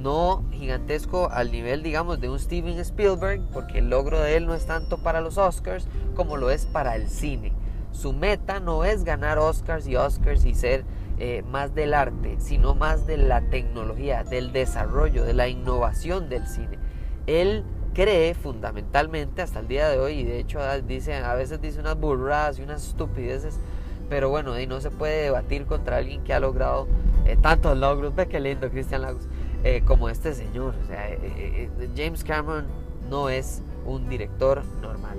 No 0.00 0.44
gigantesco 0.50 1.30
al 1.30 1.52
nivel, 1.52 1.82
digamos, 1.82 2.20
de 2.20 2.30
un 2.30 2.38
Steven 2.38 2.78
Spielberg, 2.78 3.42
porque 3.52 3.78
el 3.78 3.90
logro 3.90 4.20
de 4.20 4.36
él 4.36 4.46
no 4.46 4.54
es 4.54 4.66
tanto 4.66 4.98
para 4.98 5.20
los 5.20 5.36
Oscars 5.36 5.86
como 6.14 6.36
lo 6.36 6.50
es 6.50 6.64
para 6.64 6.96
el 6.96 7.08
cine. 7.08 7.52
Su 7.92 8.12
meta 8.12 8.60
no 8.60 8.84
es 8.84 9.04
ganar 9.04 9.38
Oscars 9.38 9.86
y 9.86 9.96
Oscars 9.96 10.44
y 10.44 10.54
ser 10.54 10.84
eh, 11.18 11.42
más 11.50 11.74
del 11.74 11.92
arte, 11.92 12.36
sino 12.38 12.74
más 12.74 13.06
de 13.06 13.18
la 13.18 13.42
tecnología, 13.42 14.24
del 14.24 14.52
desarrollo, 14.52 15.24
de 15.24 15.34
la 15.34 15.48
innovación 15.48 16.30
del 16.30 16.46
cine. 16.46 16.78
Él 17.26 17.62
cree 17.92 18.32
fundamentalmente 18.34 19.42
hasta 19.42 19.60
el 19.60 19.68
día 19.68 19.90
de 19.90 19.98
hoy, 19.98 20.20
y 20.20 20.24
de 20.24 20.38
hecho 20.38 20.60
dice, 20.82 21.14
a 21.16 21.34
veces 21.34 21.60
dice 21.60 21.80
unas 21.80 21.98
burradas 21.98 22.58
y 22.58 22.62
unas 22.62 22.86
estupideces, 22.86 23.60
pero 24.08 24.30
bueno, 24.30 24.58
y 24.58 24.66
no 24.66 24.80
se 24.80 24.90
puede 24.90 25.24
debatir 25.24 25.66
contra 25.66 25.98
alguien 25.98 26.24
que 26.24 26.32
ha 26.32 26.40
logrado 26.40 26.88
eh, 27.26 27.36
tantos 27.36 27.76
logros, 27.76 28.14
ve 28.14 28.26
qué 28.26 28.40
lindo 28.40 28.70
Cristian 28.70 29.02
Lagos, 29.02 29.28
eh, 29.64 29.82
como 29.86 30.08
este 30.08 30.34
señor. 30.34 30.74
O 30.82 30.86
sea, 30.86 31.16
James 31.96 32.24
Cameron 32.24 32.66
no 33.08 33.28
es 33.28 33.62
un 33.84 34.08
director 34.08 34.62
normal. 34.80 35.18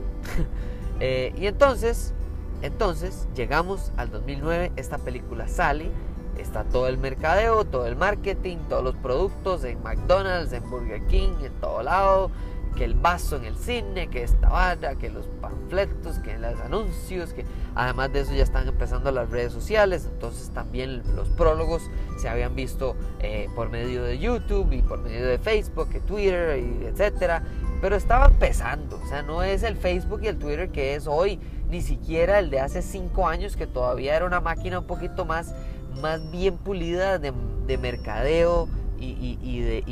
y 1.00 1.46
entonces, 1.46 2.14
entonces 2.62 3.28
llegamos 3.36 3.92
al 3.98 4.12
2009, 4.12 4.72
esta 4.76 4.98
película 4.98 5.48
sale, 5.48 5.90
está 6.38 6.64
todo 6.64 6.88
el 6.88 6.98
mercadeo, 6.98 7.66
todo 7.66 7.88
el 7.88 7.96
marketing, 7.96 8.58
todos 8.70 8.84
los 8.84 8.96
productos 8.96 9.64
en 9.64 9.82
McDonald's, 9.84 10.54
en 10.54 10.70
Burger 10.70 11.06
King, 11.08 11.34
en 11.44 11.54
todo 11.54 11.84
lado, 11.84 12.32
que 12.76 12.86
el 12.86 12.94
vaso 12.94 13.36
en 13.36 13.46
el 13.46 13.58
cine, 13.58 14.08
que 14.08 14.24
esta 14.24 14.50
vara, 14.50 14.96
que 14.96 15.10
los 15.10 15.28
panfletos, 15.42 16.20
que 16.20 16.38
los 16.38 16.60
anuncios, 16.62 17.34
que 17.34 17.46
además 17.76 18.12
de 18.14 18.22
eso 18.22 18.34
ya 18.34 18.44
están 18.44 18.68
empezando 18.68 19.12
las 19.12 19.30
redes 19.30 19.52
sociales, 19.52 20.08
entonces 20.12 20.50
también 20.52 21.04
los 21.16 21.30
prólogos 21.30 21.84
se 22.18 22.30
habían 22.30 22.56
visto 22.56 22.96
eh, 23.20 23.50
por 23.56 23.70
medio 23.70 24.04
de 24.04 24.20
YouTube 24.20 24.72
y 24.72 24.82
por 24.82 25.00
medio 25.00 25.26
de 25.26 25.38
Facebook, 25.38 25.90
Twitter, 26.06 26.60
y 26.60 26.86
etcétera, 26.86 27.44
pero 27.82 27.96
estaba 27.96 28.28
empezando, 28.28 29.00
o 29.04 29.08
sea, 29.08 29.22
no 29.22 29.44
es 29.44 29.64
el 29.64 29.76
Facebook 29.76 30.22
y 30.24 30.28
el 30.28 30.38
Twitter 30.38 30.70
que 30.70 30.96
es 30.96 31.08
hoy, 31.08 31.40
ni 31.70 31.82
siquiera 31.82 32.40
el 32.40 32.50
de 32.50 32.60
hace 32.60 32.82
cinco 32.82 33.28
años 33.28 33.56
que 33.56 33.68
todavía 33.68 34.16
era 34.16 34.26
una 34.26 34.40
máquina 34.40 34.80
un 34.80 34.88
poquito 34.88 35.26
más, 35.26 35.54
más 36.02 36.30
bien 36.32 36.58
pulida 36.58 37.18
de 37.18 37.78
mercadeo, 37.78 38.68
y, 39.02 39.62
de, 39.62 39.84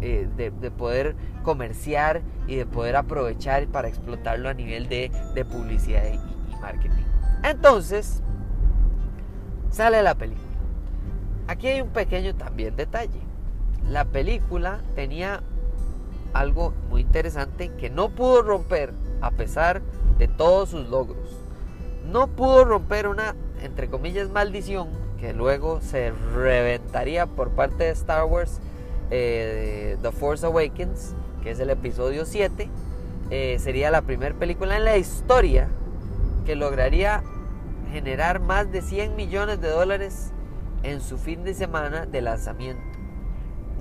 eh, 0.00 0.28
de, 0.60 0.70
poder 0.70 1.14
comerciar 1.42 2.22
y 2.46 2.56
de 2.56 2.66
poder 2.66 2.96
aprovechar 2.96 3.66
para 3.68 3.88
explotarlo 3.88 4.48
a 4.48 4.54
nivel 4.54 4.88
de, 4.88 5.10
publicidad 5.50 6.02
y, 6.12 6.56
marketing. 6.60 7.04
Entonces, 7.44 8.22
sale 9.70 10.02
la 10.02 10.14
película. 10.14 10.46
Aquí 11.46 11.68
hay 11.68 11.80
un 11.80 11.90
pequeño 11.90 12.34
también 12.34 12.74
detalle. 12.76 13.20
La 13.88 14.04
película 14.04 14.80
tenía 14.94 15.42
algo 16.34 16.74
muy 16.90 17.02
interesante 17.02 17.70
que 17.78 17.90
no 17.90 18.10
pudo 18.10 18.42
romper 18.42 18.92
a 19.20 19.30
pesar 19.30 19.82
de 20.18 20.28
todos 20.28 20.70
sus 20.70 20.88
logros. 20.88 21.40
No 22.04 22.26
pudo 22.28 22.64
romper 22.64 23.08
una, 23.08 23.34
entre 23.62 23.88
comillas, 23.88 24.30
maldición 24.30 25.07
que 25.18 25.32
luego 25.32 25.80
se 25.80 26.12
reventaría 26.34 27.26
por 27.26 27.50
parte 27.50 27.84
de 27.84 27.90
Star 27.90 28.24
Wars 28.24 28.60
eh, 29.10 29.96
The 30.02 30.12
Force 30.12 30.44
Awakens, 30.46 31.14
que 31.42 31.50
es 31.50 31.60
el 31.60 31.70
episodio 31.70 32.24
7, 32.24 32.68
eh, 33.30 33.56
sería 33.58 33.90
la 33.90 34.02
primera 34.02 34.34
película 34.34 34.76
en 34.76 34.84
la 34.84 34.96
historia 34.96 35.68
que 36.46 36.54
lograría 36.54 37.22
generar 37.92 38.40
más 38.40 38.70
de 38.70 38.82
100 38.82 39.16
millones 39.16 39.60
de 39.60 39.68
dólares 39.68 40.32
en 40.82 41.00
su 41.00 41.18
fin 41.18 41.44
de 41.44 41.54
semana 41.54 42.06
de 42.06 42.22
lanzamiento. 42.22 42.82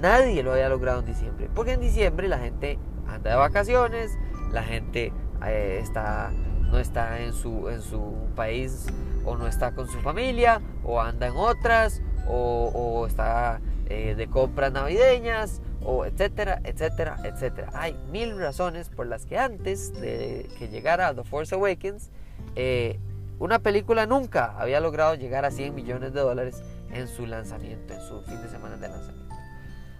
Nadie 0.01 0.43
lo 0.43 0.53
había 0.53 0.69
logrado 0.69 0.99
en 0.99 1.05
diciembre, 1.05 1.49
porque 1.53 1.73
en 1.73 1.81
diciembre 1.81 2.27
la 2.27 2.39
gente 2.39 2.79
anda 3.07 3.31
de 3.31 3.35
vacaciones, 3.37 4.17
la 4.51 4.63
gente 4.63 5.11
eh, 5.45 5.79
está, 5.81 6.31
no 6.71 6.79
está 6.79 7.19
en 7.21 7.33
su, 7.33 7.69
en 7.69 7.81
su 7.81 8.13
país 8.35 8.87
o 9.27 9.35
no 9.35 9.45
está 9.45 9.73
con 9.73 9.89
su 9.89 9.99
familia, 9.99 10.61
o 10.85 11.01
anda 11.01 11.27
en 11.27 11.35
otras, 11.35 12.01
o, 12.29 13.05
está 13.07 13.59
eh, 13.89 14.15
de 14.15 14.27
compras 14.27 14.71
navideñas, 14.71 15.61
o 15.83 16.05
etcétera, 16.05 16.61
etcétera, 16.63 17.17
etcétera. 17.23 17.69
Hay 17.73 17.93
mil 18.09 18.39
razones 18.39 18.89
por 18.89 19.05
las 19.05 19.25
que 19.25 19.37
antes 19.37 19.93
de 19.99 20.49
que 20.57 20.69
llegara 20.69 21.13
The 21.13 21.25
Force 21.25 21.53
Awakens, 21.53 22.09
eh, 22.55 22.99
una 23.37 23.59
película 23.59 24.05
nunca 24.05 24.55
había 24.57 24.79
logrado 24.79 25.15
llegar 25.15 25.43
a 25.43 25.51
100 25.51 25.75
millones 25.75 26.13
de 26.13 26.21
dólares 26.21 26.63
en 26.91 27.07
su 27.09 27.27
lanzamiento, 27.27 27.93
en 27.93 28.01
su 28.01 28.21
fin 28.21 28.41
de 28.41 28.47
semana 28.47 28.77
de 28.77 28.87
lanzamiento. 28.87 29.35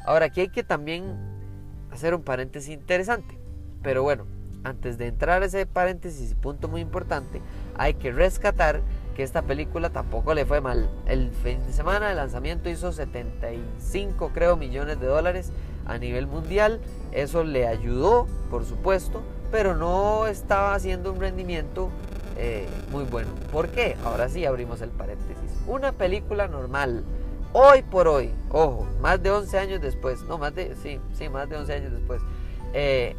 Ahora, 0.06 0.28
aquí 0.28 0.40
hay 0.42 0.50
que 0.50 0.63
también 0.63 1.18
hacer 1.92 2.16
un 2.16 2.24
paréntesis 2.24 2.74
interesante, 2.74 3.38
pero 3.84 4.04
bueno, 4.04 4.26
antes 4.63 4.98
de 4.98 5.08
entrar 5.08 5.44
a 5.44 5.46
ese 5.46 5.66
paréntesis, 5.66 6.34
punto 6.36 6.68
muy 6.68 6.82
importante, 6.82 7.42
hay 7.76 7.94
que 7.94 8.12
rescatar 8.12 8.82
que 9.17 9.23
esta 9.23 9.41
película 9.41 9.89
tampoco 9.89 10.36
le 10.36 10.45
fue 10.45 10.62
mal. 10.62 10.88
El 11.08 11.32
fin 11.32 11.58
de 11.65 11.73
semana 11.73 12.08
de 12.08 12.13
lanzamiento 12.13 12.69
hizo 12.69 12.91
75, 12.91 14.30
creo, 14.32 14.56
millones 14.58 14.99
de 14.99 15.08
dólares 15.08 15.51
a 15.88 15.97
nivel 15.97 16.27
mundial. 16.27 16.80
Eso 17.12 17.43
le 17.43 17.65
ayudó, 17.65 18.27
por 18.51 18.63
supuesto, 18.63 19.23
pero 19.51 19.75
no 19.75 20.27
estaba 20.27 20.75
haciendo 20.75 21.12
un 21.12 21.19
rendimiento 21.19 21.89
eh, 22.38 22.67
muy 22.91 23.06
bueno. 23.06 23.30
¿Por 23.51 23.69
qué? 23.69 23.97
Ahora 24.06 24.30
sí 24.30 24.45
abrimos 24.45 24.82
el 24.82 24.91
paréntesis. 24.91 25.51
Una 25.65 25.93
película 25.93 26.47
normal, 26.47 27.03
hoy 27.53 27.82
por 27.82 28.08
hoy, 28.08 28.30
ojo, 28.51 28.86
más 29.01 29.23
de 29.23 29.32
11 29.32 29.58
años 29.58 29.82
después, 29.82 30.21
no, 30.30 30.38
más 30.38 30.53
de, 30.53 30.75
sí, 30.75 30.99
sí, 31.13 31.27
más 31.27 31.49
de 31.49 31.58
11 31.58 31.73
años 31.73 31.91
después, 31.91 32.21
eh, 32.75 33.15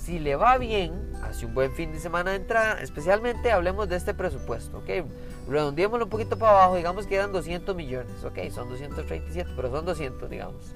si 0.00 0.18
le 0.18 0.34
va 0.36 0.56
bien, 0.56 0.92
hace 1.22 1.46
un 1.46 1.54
buen 1.54 1.72
fin 1.72 1.92
de 1.92 2.00
semana 2.00 2.30
de 2.30 2.36
entrada, 2.36 2.80
especialmente 2.80 3.52
hablemos 3.52 3.88
de 3.88 3.96
este 3.96 4.14
presupuesto, 4.14 4.78
¿ok? 4.78 5.06
Redondeémoslo 5.48 6.06
un 6.06 6.10
poquito 6.10 6.38
para 6.38 6.52
abajo, 6.52 6.76
digamos 6.76 7.06
que 7.06 7.16
eran 7.16 7.32
200 7.32 7.76
millones, 7.76 8.24
ok, 8.24 8.38
son 8.50 8.70
237, 8.70 9.50
pero 9.54 9.70
son 9.70 9.84
200, 9.84 10.30
digamos. 10.30 10.74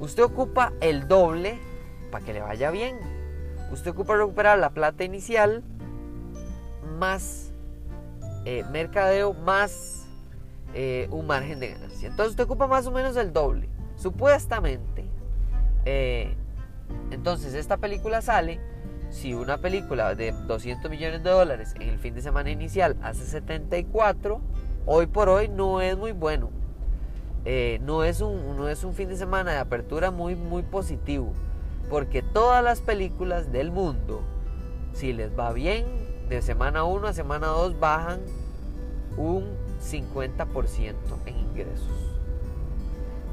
Usted 0.00 0.24
ocupa 0.24 0.72
el 0.80 1.06
doble 1.06 1.58
para 2.10 2.24
que 2.24 2.32
le 2.32 2.40
vaya 2.40 2.70
bien. 2.70 2.98
Usted 3.72 3.90
ocupa 3.90 4.16
recuperar 4.16 4.58
la 4.58 4.70
plata 4.70 5.04
inicial 5.04 5.62
más 6.98 7.52
eh, 8.44 8.64
mercadeo 8.70 9.34
más 9.34 10.06
eh, 10.74 11.08
un 11.10 11.26
margen 11.26 11.60
de 11.60 11.68
ganancia. 11.68 12.08
Entonces 12.08 12.30
usted 12.30 12.44
ocupa 12.44 12.66
más 12.66 12.86
o 12.86 12.90
menos 12.90 13.16
el 13.16 13.32
doble. 13.32 13.68
Supuestamente, 13.96 15.04
eh, 15.84 16.36
entonces 17.10 17.54
esta 17.54 17.76
película 17.76 18.22
sale, 18.22 18.60
si 19.10 19.34
una 19.34 19.58
película 19.58 20.14
de 20.14 20.32
200 20.32 20.90
millones 20.90 21.22
de 21.22 21.30
dólares 21.30 21.74
en 21.76 21.88
el 21.88 21.98
fin 21.98 22.14
de 22.14 22.22
semana 22.22 22.50
inicial 22.50 22.96
hace 23.02 23.24
74, 23.24 24.40
hoy 24.86 25.06
por 25.06 25.28
hoy 25.28 25.48
no 25.48 25.80
es 25.80 25.96
muy 25.96 26.12
bueno. 26.12 26.50
Eh, 27.44 27.78
no, 27.82 28.04
es 28.04 28.20
un, 28.20 28.56
no 28.56 28.68
es 28.68 28.84
un 28.84 28.92
fin 28.92 29.08
de 29.08 29.16
semana 29.16 29.52
de 29.52 29.58
apertura 29.58 30.10
muy, 30.10 30.36
muy 30.36 30.62
positivo. 30.62 31.32
Porque 31.88 32.20
todas 32.20 32.62
las 32.62 32.80
películas 32.82 33.50
del 33.50 33.70
mundo, 33.70 34.22
si 34.92 35.14
les 35.14 35.36
va 35.38 35.52
bien, 35.52 35.86
de 36.28 36.42
semana 36.42 36.84
1 36.84 37.06
a 37.06 37.12
semana 37.14 37.46
2 37.46 37.80
bajan 37.80 38.20
un 39.16 39.46
50% 39.80 40.94
en 41.24 41.38
ingresos 41.38 42.07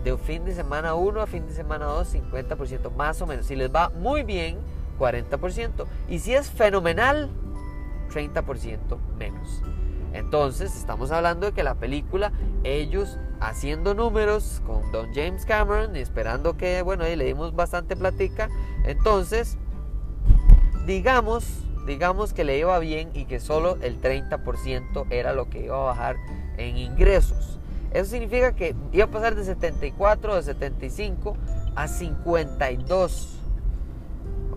de 0.06 0.15
fin 0.20 0.46
de 0.46 0.54
semana 0.54 0.94
1 0.94 1.20
a 1.20 1.26
fin 1.26 1.48
de 1.48 1.54
semana 1.54 1.86
2, 1.86 2.15
50%, 2.15 2.91
más 2.96 3.22
o 3.22 3.26
menos. 3.26 3.48
Si 3.48 3.56
les 3.56 3.74
va 3.74 3.89
muy 3.89 4.22
bien, 4.24 4.60
40%. 5.00 5.86
Y 6.08 6.20
si 6.20 6.36
es 6.36 6.50
fenomenal, 6.50 7.30
30% 8.13 8.78
menos. 9.18 9.63
Entonces, 10.13 10.76
estamos 10.76 11.12
hablando 11.12 11.48
de 11.48 11.54
que 11.54 11.63
la 11.63 11.74
película, 11.74 12.32
ellos 12.63 13.18
haciendo 13.41 13.96
números 13.96 14.62
con 14.65 14.91
Don 14.91 15.12
James 15.13 15.44
Cameron, 15.44 15.96
esperando 15.96 16.56
que, 16.56 16.84
bueno, 16.84 17.04
ahí 17.04 17.15
le 17.15 17.26
dimos 17.26 17.56
bastante 17.56 17.96
platica. 17.96 18.48
Entonces, 18.86 19.58
digamos, 20.86 21.46
digamos 21.88 22.32
que 22.32 22.44
le 22.44 22.60
iba 22.60 22.78
bien 22.78 23.10
y 23.15 23.26
que 23.26 23.39
solo 23.39 23.78
el 23.82 24.00
30% 24.00 25.08
era 25.10 25.34
lo 25.34 25.50
que 25.50 25.65
iba 25.65 25.76
a 25.76 25.86
bajar 25.86 26.18
en 26.58 26.78
ingresos. 26.78 27.55
Eso 27.95 28.12
significa 28.12 28.51
que 28.51 28.75
iba 28.91 29.05
a 29.05 29.10
pasar 29.10 29.36
de 29.36 29.45
74, 29.45 30.36
de 30.36 30.43
75 30.43 31.38
a 31.75 31.88
52. 31.88 33.39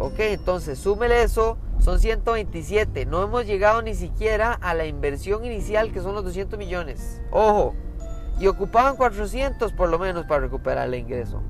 Ok, 0.01 0.19
entonces 0.19 0.77
súmele 0.77 1.23
eso 1.23 1.57
son 1.79 2.01
127. 2.01 3.07
No 3.07 3.23
hemos 3.23 3.47
llegado 3.47 3.81
ni 3.81 3.95
siquiera 3.95 4.55
a 4.55 4.75
la 4.75 4.87
inversión 4.87 5.45
inicial 5.45 5.93
que 5.93 6.01
son 6.01 6.17
los 6.17 6.25
200 6.25 6.59
millones. 6.59 7.23
Ojo. 7.31 7.77
Y 8.41 8.49
ocupaban 8.49 8.97
400 8.97 9.73
por 9.73 9.89
lo 9.89 10.01
menos 10.01 10.27
para 10.27 10.41
recuperar 10.41 10.89
el 10.89 10.97
ingreso. 10.97 11.41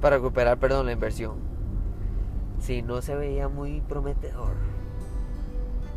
Para 0.00 0.16
recuperar, 0.16 0.56
perdón, 0.56 0.86
la 0.86 0.92
inversión. 0.92 1.34
Si 2.58 2.80
no 2.80 3.02
se 3.02 3.14
veía 3.14 3.48
muy 3.48 3.82
prometedor. 3.82 4.54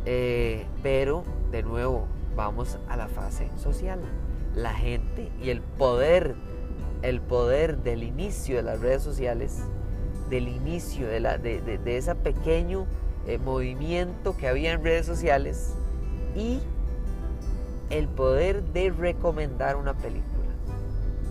Eh, 0.04 0.66
pero, 0.82 1.24
de 1.50 1.62
nuevo, 1.62 2.06
vamos 2.36 2.78
a 2.86 2.98
la 2.98 3.08
fase 3.08 3.48
social. 3.56 4.00
La 4.56 4.72
gente 4.72 5.30
y 5.42 5.50
el 5.50 5.60
poder, 5.60 6.34
el 7.02 7.20
poder 7.20 7.76
del 7.82 8.02
inicio 8.02 8.56
de 8.56 8.62
las 8.62 8.80
redes 8.80 9.02
sociales, 9.02 9.62
del 10.30 10.48
inicio 10.48 11.06
de, 11.06 11.20
la, 11.20 11.36
de, 11.36 11.60
de, 11.60 11.96
ese 11.98 12.14
pequeño 12.14 12.86
eh, 13.26 13.36
movimiento 13.36 14.34
que 14.34 14.48
había 14.48 14.72
en 14.72 14.82
redes 14.82 15.04
sociales 15.04 15.74
y 16.34 16.60
el 17.90 18.08
poder 18.08 18.64
de 18.72 18.90
recomendar 18.90 19.76
una 19.76 19.92
película. 19.92 20.24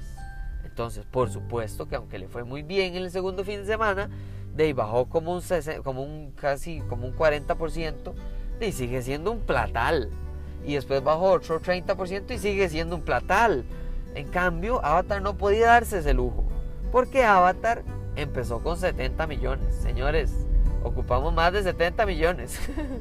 Entonces, 0.64 1.04
por 1.04 1.30
supuesto 1.30 1.88
que 1.88 1.96
aunque 1.96 2.18
le 2.18 2.28
fue 2.28 2.44
muy 2.44 2.62
bien 2.62 2.94
en 2.94 3.02
el 3.02 3.10
segundo 3.10 3.44
fin 3.44 3.60
de 3.60 3.66
semana, 3.66 4.08
de 4.54 4.72
bajó 4.72 5.02
un, 5.02 5.42
como 5.82 6.02
un 6.02 6.32
casi 6.32 6.80
como 6.82 7.06
un 7.06 7.14
40%, 7.14 8.14
y 8.60 8.72
sigue 8.72 9.02
siendo 9.02 9.32
un 9.32 9.40
platal. 9.40 10.10
Y 10.64 10.74
después 10.74 11.02
bajó 11.02 11.32
otro 11.32 11.60
30% 11.60 12.30
y 12.32 12.38
sigue 12.38 12.68
siendo 12.68 12.96
un 12.96 13.02
platal. 13.02 13.64
En 14.14 14.28
cambio, 14.28 14.84
Avatar 14.84 15.22
no 15.22 15.36
podía 15.36 15.68
darse 15.68 15.98
ese 15.98 16.14
lujo. 16.14 16.44
Porque 16.90 17.24
Avatar 17.24 17.84
empezó 18.16 18.62
con 18.62 18.76
70 18.76 19.26
millones. 19.26 19.74
Señores, 19.74 20.46
ocupamos 20.82 21.32
más 21.34 21.52
de 21.52 21.62
70 21.62 22.06
millones. 22.06 22.58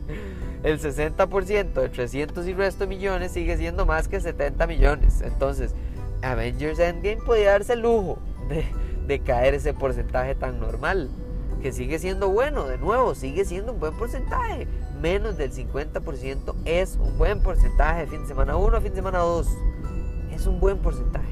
El 0.64 0.80
60% 0.80 1.74
de 1.74 1.90
300 1.90 2.48
y 2.48 2.54
resto 2.54 2.88
millones 2.88 3.32
sigue 3.32 3.58
siendo 3.58 3.86
más 3.86 4.08
que 4.08 4.20
70 4.20 4.66
millones. 4.68 5.22
Entonces, 5.22 5.74
Avengers 6.22 6.80
Endgame 6.80 7.22
podía 7.24 7.52
darse 7.52 7.74
el 7.74 7.82
lujo 7.82 8.18
de, 8.50 8.66
de 9.06 9.20
caer 9.20 9.54
ese 9.54 9.74
porcentaje 9.74 10.36
tan 10.36 10.60
normal. 10.60 11.10
Que 11.62 11.72
sigue 11.72 11.98
siendo 12.00 12.30
bueno, 12.30 12.66
de 12.66 12.78
nuevo, 12.78 13.16
sigue 13.16 13.46
siendo 13.46 13.74
un 13.74 13.80
buen 13.80 13.96
porcentaje. 13.96 14.68
Menos 15.02 15.38
del 15.38 15.52
50% 15.52 16.56
es 16.66 16.98
un 17.00 17.18
buen 17.18 17.42
porcentaje 17.42 18.08
fin 18.08 18.22
de 18.22 18.28
semana 18.28 18.58
1 18.58 18.78
a 18.78 18.82
fin 18.82 18.92
de 18.92 18.98
semana 18.98 19.20
2. 19.20 19.48
Es 20.34 20.46
un 20.48 20.60
buen 20.60 20.78
porcentaje. 20.80 21.26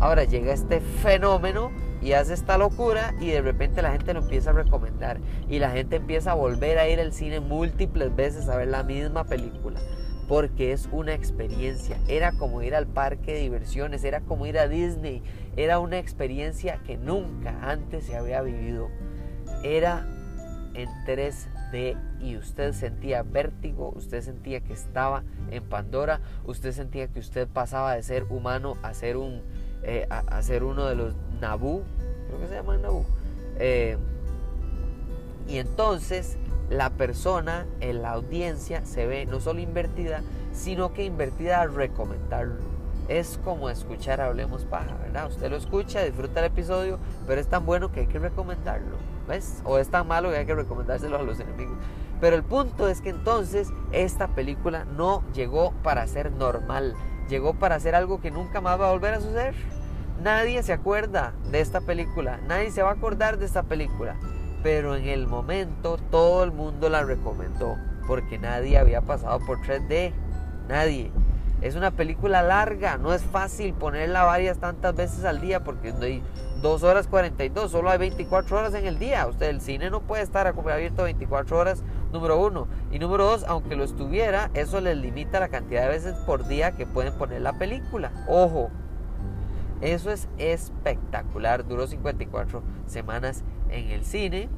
Ahora 0.00 0.24
llega 0.24 0.52
este 0.52 0.80
fenómeno 0.80 1.70
y 2.00 2.12
hace 2.12 2.34
esta 2.34 2.58
locura 2.58 3.14
y 3.20 3.30
de 3.30 3.42
repente 3.42 3.82
la 3.82 3.92
gente 3.92 4.14
lo 4.14 4.20
empieza 4.20 4.50
a 4.50 4.54
recomendar 4.54 5.20
y 5.48 5.58
la 5.58 5.70
gente 5.70 5.96
empieza 5.96 6.32
a 6.32 6.34
volver 6.34 6.78
a 6.78 6.88
ir 6.88 7.00
al 7.00 7.12
cine 7.12 7.40
múltiples 7.40 8.14
veces 8.14 8.48
a 8.48 8.56
ver 8.56 8.68
la 8.68 8.82
misma 8.82 9.24
película 9.24 9.80
porque 10.28 10.72
es 10.72 10.88
una 10.92 11.14
experiencia. 11.14 11.98
Era 12.06 12.32
como 12.32 12.62
ir 12.62 12.74
al 12.74 12.86
parque 12.86 13.32
de 13.32 13.40
diversiones, 13.40 14.04
era 14.04 14.20
como 14.20 14.46
ir 14.46 14.58
a 14.58 14.68
Disney, 14.68 15.22
era 15.56 15.78
una 15.78 15.98
experiencia 15.98 16.80
que 16.86 16.98
nunca 16.98 17.58
antes 17.62 18.04
se 18.04 18.14
había 18.14 18.42
vivido. 18.42 18.90
Era 19.64 20.06
en 20.74 20.88
3D 21.06 21.96
y 22.20 22.36
usted 22.36 22.72
sentía 22.74 23.22
vértigo, 23.22 23.90
usted 23.96 24.20
sentía 24.20 24.60
que 24.60 24.74
estaba 24.74 25.24
en 25.50 25.64
Pandora, 25.64 26.20
usted 26.44 26.72
sentía 26.72 27.08
que 27.08 27.20
usted 27.20 27.48
pasaba 27.48 27.94
de 27.94 28.02
ser 28.02 28.24
humano 28.24 28.76
a 28.82 28.92
ser 28.92 29.16
un 29.16 29.42
eh, 29.84 30.06
a, 30.10 30.42
ser 30.42 30.64
uno 30.64 30.86
de 30.86 30.96
los 30.96 31.14
Nabú, 31.40 31.82
creo 32.26 32.40
que 32.40 32.48
se 32.48 32.54
llama 32.54 32.76
Nabú. 32.76 33.04
Eh, 33.56 33.96
y 35.48 35.58
entonces 35.58 36.38
la 36.70 36.90
persona 36.90 37.66
en 37.80 38.02
la 38.02 38.12
audiencia 38.12 38.84
se 38.84 39.06
ve 39.06 39.26
no 39.26 39.40
solo 39.40 39.60
invertida, 39.60 40.22
sino 40.52 40.92
que 40.92 41.04
invertida 41.04 41.62
a 41.62 41.66
recomendarlo. 41.66 42.78
Es 43.08 43.40
como 43.42 43.70
escuchar 43.70 44.20
Hablemos 44.20 44.66
Paja, 44.66 44.94
¿verdad? 45.02 45.28
Usted 45.28 45.50
lo 45.50 45.56
escucha, 45.56 46.02
disfruta 46.02 46.40
el 46.40 46.46
episodio, 46.46 46.98
pero 47.26 47.40
es 47.40 47.46
tan 47.46 47.64
bueno 47.64 47.90
que 47.90 48.00
hay 48.00 48.06
que 48.06 48.18
recomendarlo, 48.18 48.96
¿ves? 49.26 49.62
O 49.64 49.78
es 49.78 49.88
tan 49.88 50.06
malo 50.06 50.30
que 50.30 50.36
hay 50.36 50.46
que 50.46 50.54
recomendárselo 50.54 51.16
a 51.16 51.22
los 51.22 51.40
enemigos. 51.40 51.78
Pero 52.20 52.36
el 52.36 52.42
punto 52.42 52.88
es 52.88 53.00
que 53.00 53.10
entonces 53.10 53.68
esta 53.92 54.28
película 54.28 54.84
no 54.84 55.22
llegó 55.32 55.72
para 55.82 56.06
ser 56.06 56.32
normal, 56.32 56.94
llegó 57.30 57.54
para 57.54 57.76
hacer 57.76 57.94
algo 57.94 58.20
que 58.20 58.30
nunca 58.30 58.60
más 58.60 58.78
va 58.78 58.88
a 58.88 58.92
volver 58.92 59.14
a 59.14 59.20
suceder. 59.20 59.54
Nadie 60.22 60.64
se 60.64 60.72
acuerda 60.72 61.32
de 61.52 61.60
esta 61.60 61.80
película, 61.80 62.40
nadie 62.48 62.72
se 62.72 62.82
va 62.82 62.90
a 62.90 62.94
acordar 62.94 63.38
de 63.38 63.46
esta 63.46 63.62
película, 63.62 64.16
pero 64.64 64.96
en 64.96 65.06
el 65.06 65.28
momento 65.28 65.96
todo 66.10 66.42
el 66.42 66.50
mundo 66.50 66.88
la 66.88 67.04
recomendó 67.04 67.76
porque 68.08 68.36
nadie 68.36 68.78
había 68.78 69.00
pasado 69.00 69.38
por 69.46 69.58
3D, 69.58 70.12
nadie. 70.68 71.12
Es 71.60 71.76
una 71.76 71.92
película 71.92 72.42
larga, 72.42 72.98
no 72.98 73.14
es 73.14 73.22
fácil 73.22 73.74
ponerla 73.74 74.24
varias 74.24 74.58
tantas 74.58 74.94
veces 74.96 75.24
al 75.24 75.40
día 75.40 75.62
porque 75.62 75.94
hay 76.00 76.22
2 76.62 76.82
horas 76.82 77.06
42, 77.06 77.70
solo 77.70 77.90
hay 77.90 77.98
24 77.98 78.58
horas 78.58 78.74
en 78.74 78.86
el 78.86 78.98
día. 78.98 79.24
Usted, 79.26 79.48
el 79.48 79.60
cine 79.60 79.88
no 79.88 80.00
puede 80.00 80.22
estar 80.22 80.48
abierto 80.48 81.04
24 81.04 81.58
horas, 81.58 81.84
número 82.12 82.40
uno. 82.40 82.66
Y 82.90 82.98
número 82.98 83.24
dos, 83.24 83.44
aunque 83.46 83.76
lo 83.76 83.84
estuviera, 83.84 84.50
eso 84.54 84.80
les 84.80 84.96
limita 84.96 85.38
la 85.38 85.48
cantidad 85.48 85.82
de 85.82 85.88
veces 85.88 86.14
por 86.26 86.48
día 86.48 86.72
que 86.72 86.86
pueden 86.86 87.14
poner 87.14 87.40
la 87.40 87.52
película. 87.52 88.10
Ojo, 88.26 88.70
eso 89.80 90.10
es 90.10 90.28
espectacular. 90.38 91.66
Duró 91.66 91.86
54 91.86 92.62
semanas 92.86 93.44
en 93.70 93.90
el 93.90 94.04
cine. 94.04 94.48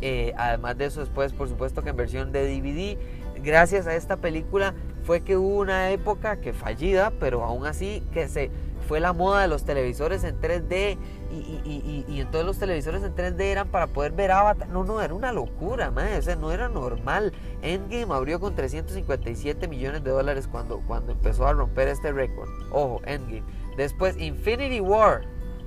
Eh, 0.00 0.34
además 0.36 0.76
de 0.76 0.86
eso, 0.86 1.00
después, 1.00 1.32
por 1.32 1.48
supuesto 1.48 1.82
que 1.82 1.90
en 1.90 1.96
versión 1.96 2.32
de 2.32 2.46
DVD, 2.46 2.98
gracias 3.42 3.86
a 3.86 3.94
esta 3.94 4.18
película 4.18 4.74
fue 5.04 5.20
que 5.20 5.36
hubo 5.36 5.58
una 5.58 5.90
época 5.90 6.40
que 6.40 6.52
fallida, 6.52 7.12
pero 7.18 7.44
aún 7.44 7.66
así 7.66 8.02
que 8.12 8.28
se 8.28 8.50
fue 8.86 9.00
la 9.00 9.12
moda 9.12 9.42
de 9.42 9.48
los 9.48 9.64
televisores 9.64 10.22
en 10.24 10.40
3D 10.40 10.96
y, 11.32 12.04
y, 12.08 12.20
entonces 12.20 12.46
los 12.46 12.58
televisores 12.58 13.02
en 13.02 13.14
3D 13.14 13.40
eran 13.40 13.68
para 13.68 13.88
poder 13.88 14.12
ver 14.12 14.30
Avatar. 14.30 14.68
No, 14.68 14.84
no, 14.84 15.02
era 15.02 15.12
una 15.12 15.32
locura, 15.32 15.92
o 15.92 16.22
sea, 16.22 16.36
no 16.36 16.52
era 16.52 16.68
normal. 16.68 17.32
Endgame 17.62 18.14
abrió 18.14 18.38
con 18.38 18.54
357 18.54 19.66
millones 19.68 20.04
de 20.04 20.10
dólares 20.10 20.48
cuando, 20.50 20.80
cuando 20.86 21.12
empezó 21.12 21.46
a 21.46 21.52
romper 21.52 21.88
este 21.88 22.12
récord. 22.12 22.48
Ojo, 22.70 23.00
Endgame. 23.04 23.42
Después 23.76 24.16
Infinity 24.18 24.80
War, 24.80 25.22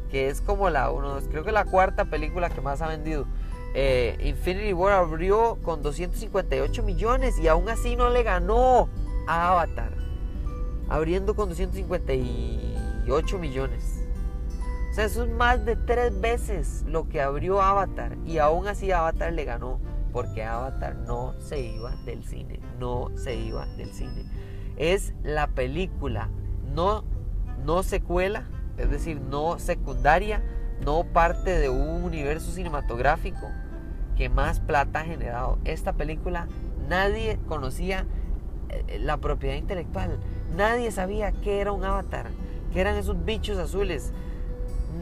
que 0.10 0.30
es 0.30 0.42
como 0.42 0.70
la, 0.70 0.92
uno, 0.92 1.18
creo 1.30 1.44
que 1.44 1.52
la 1.52 1.66
cuarta 1.66 2.06
película 2.06 2.50
que 2.50 2.62
más 2.62 2.82
ha 2.82 2.88
vendido. 2.88 3.26
Eh, 3.76 4.18
Infinity 4.24 4.74
War 4.74 4.94
abrió 4.94 5.60
con 5.62 5.84
258 5.84 6.82
millones 6.84 7.38
y 7.38 7.48
aún 7.48 7.70
así 7.70 7.96
no 7.96 8.10
le 8.10 8.24
ganó 8.24 8.90
a 9.28 9.52
Avatar. 9.52 9.92
Abriendo 10.90 11.36
con 11.36 11.50
258 11.50 13.38
millones. 13.38 14.04
O 14.90 14.94
sea, 14.96 15.06
eso 15.06 15.24
es 15.24 15.30
más 15.30 15.64
de 15.66 15.76
tres 15.76 16.20
veces 16.20 16.84
lo 16.88 17.08
que 17.08 17.22
abrió 17.22 17.62
Avatar. 17.62 18.18
Y 18.26 18.40
aún 18.40 18.68
así 18.68 18.92
Avatar 18.92 19.32
le 19.34 19.46
ganó. 19.46 19.80
Porque 20.12 20.44
Avatar 20.44 20.96
no 20.96 21.36
se 21.40 21.60
iba 21.60 21.96
del 22.06 22.24
cine. 22.24 22.60
No 22.80 23.12
se 23.16 23.36
iba 23.36 23.68
del 23.78 23.94
cine. 23.94 24.26
Es 24.78 25.14
la 25.22 25.46
película 25.46 26.32
no, 26.74 27.04
no 27.66 27.84
secuela. 27.84 28.44
Es 28.78 28.90
decir, 28.90 29.20
no 29.20 29.60
secundaria 29.60 30.42
no 30.86 31.04
parte 31.04 31.60
de 31.60 31.70
un 31.70 32.04
universo 32.04 32.52
cinematográfico 32.52 33.50
que 34.16 34.30
más 34.30 34.60
plata 34.60 35.02
ha 35.02 35.06
generado. 35.06 35.58
Esta 35.66 35.94
película 35.94 36.48
nadie 36.88 37.40
conocía 37.48 38.06
eh, 38.70 39.00
la 39.00 39.18
propiedad 39.18 39.56
intelectual, 39.56 40.20
nadie 40.56 40.92
sabía 40.92 41.32
qué 41.32 41.62
era 41.62 41.72
un 41.72 41.84
avatar, 41.84 42.28
qué 42.74 42.82
eran 42.82 42.96
esos 42.96 43.24
bichos 43.26 43.58
azules. 43.58 44.12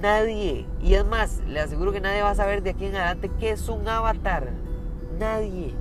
Nadie, 0.02 0.68
y 0.82 0.94
es 0.94 1.06
más, 1.06 1.42
le 1.48 1.60
aseguro 1.60 1.92
que 1.92 2.02
nadie 2.02 2.22
va 2.22 2.32
a 2.32 2.36
saber 2.36 2.62
de 2.62 2.72
aquí 2.72 2.86
en 2.86 2.96
adelante 2.96 3.32
qué 3.40 3.52
es 3.52 3.68
un 3.70 3.88
avatar. 3.88 4.50
Nadie. 5.18 5.74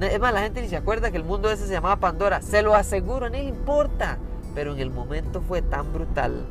Es 0.00 0.20
más, 0.20 0.34
la 0.34 0.42
gente 0.42 0.60
ni 0.60 0.68
se 0.68 0.76
acuerda 0.76 1.10
que 1.10 1.16
el 1.16 1.24
mundo 1.24 1.50
ese 1.50 1.66
se 1.66 1.72
llamaba 1.72 1.96
Pandora. 1.96 2.42
Se 2.42 2.62
lo 2.62 2.74
aseguro, 2.74 3.30
no 3.30 3.36
le 3.36 3.44
importa. 3.44 4.18
Pero 4.54 4.72
en 4.72 4.80
el 4.80 4.90
momento 4.90 5.40
fue 5.40 5.62
tan 5.62 5.92
brutal 5.92 6.46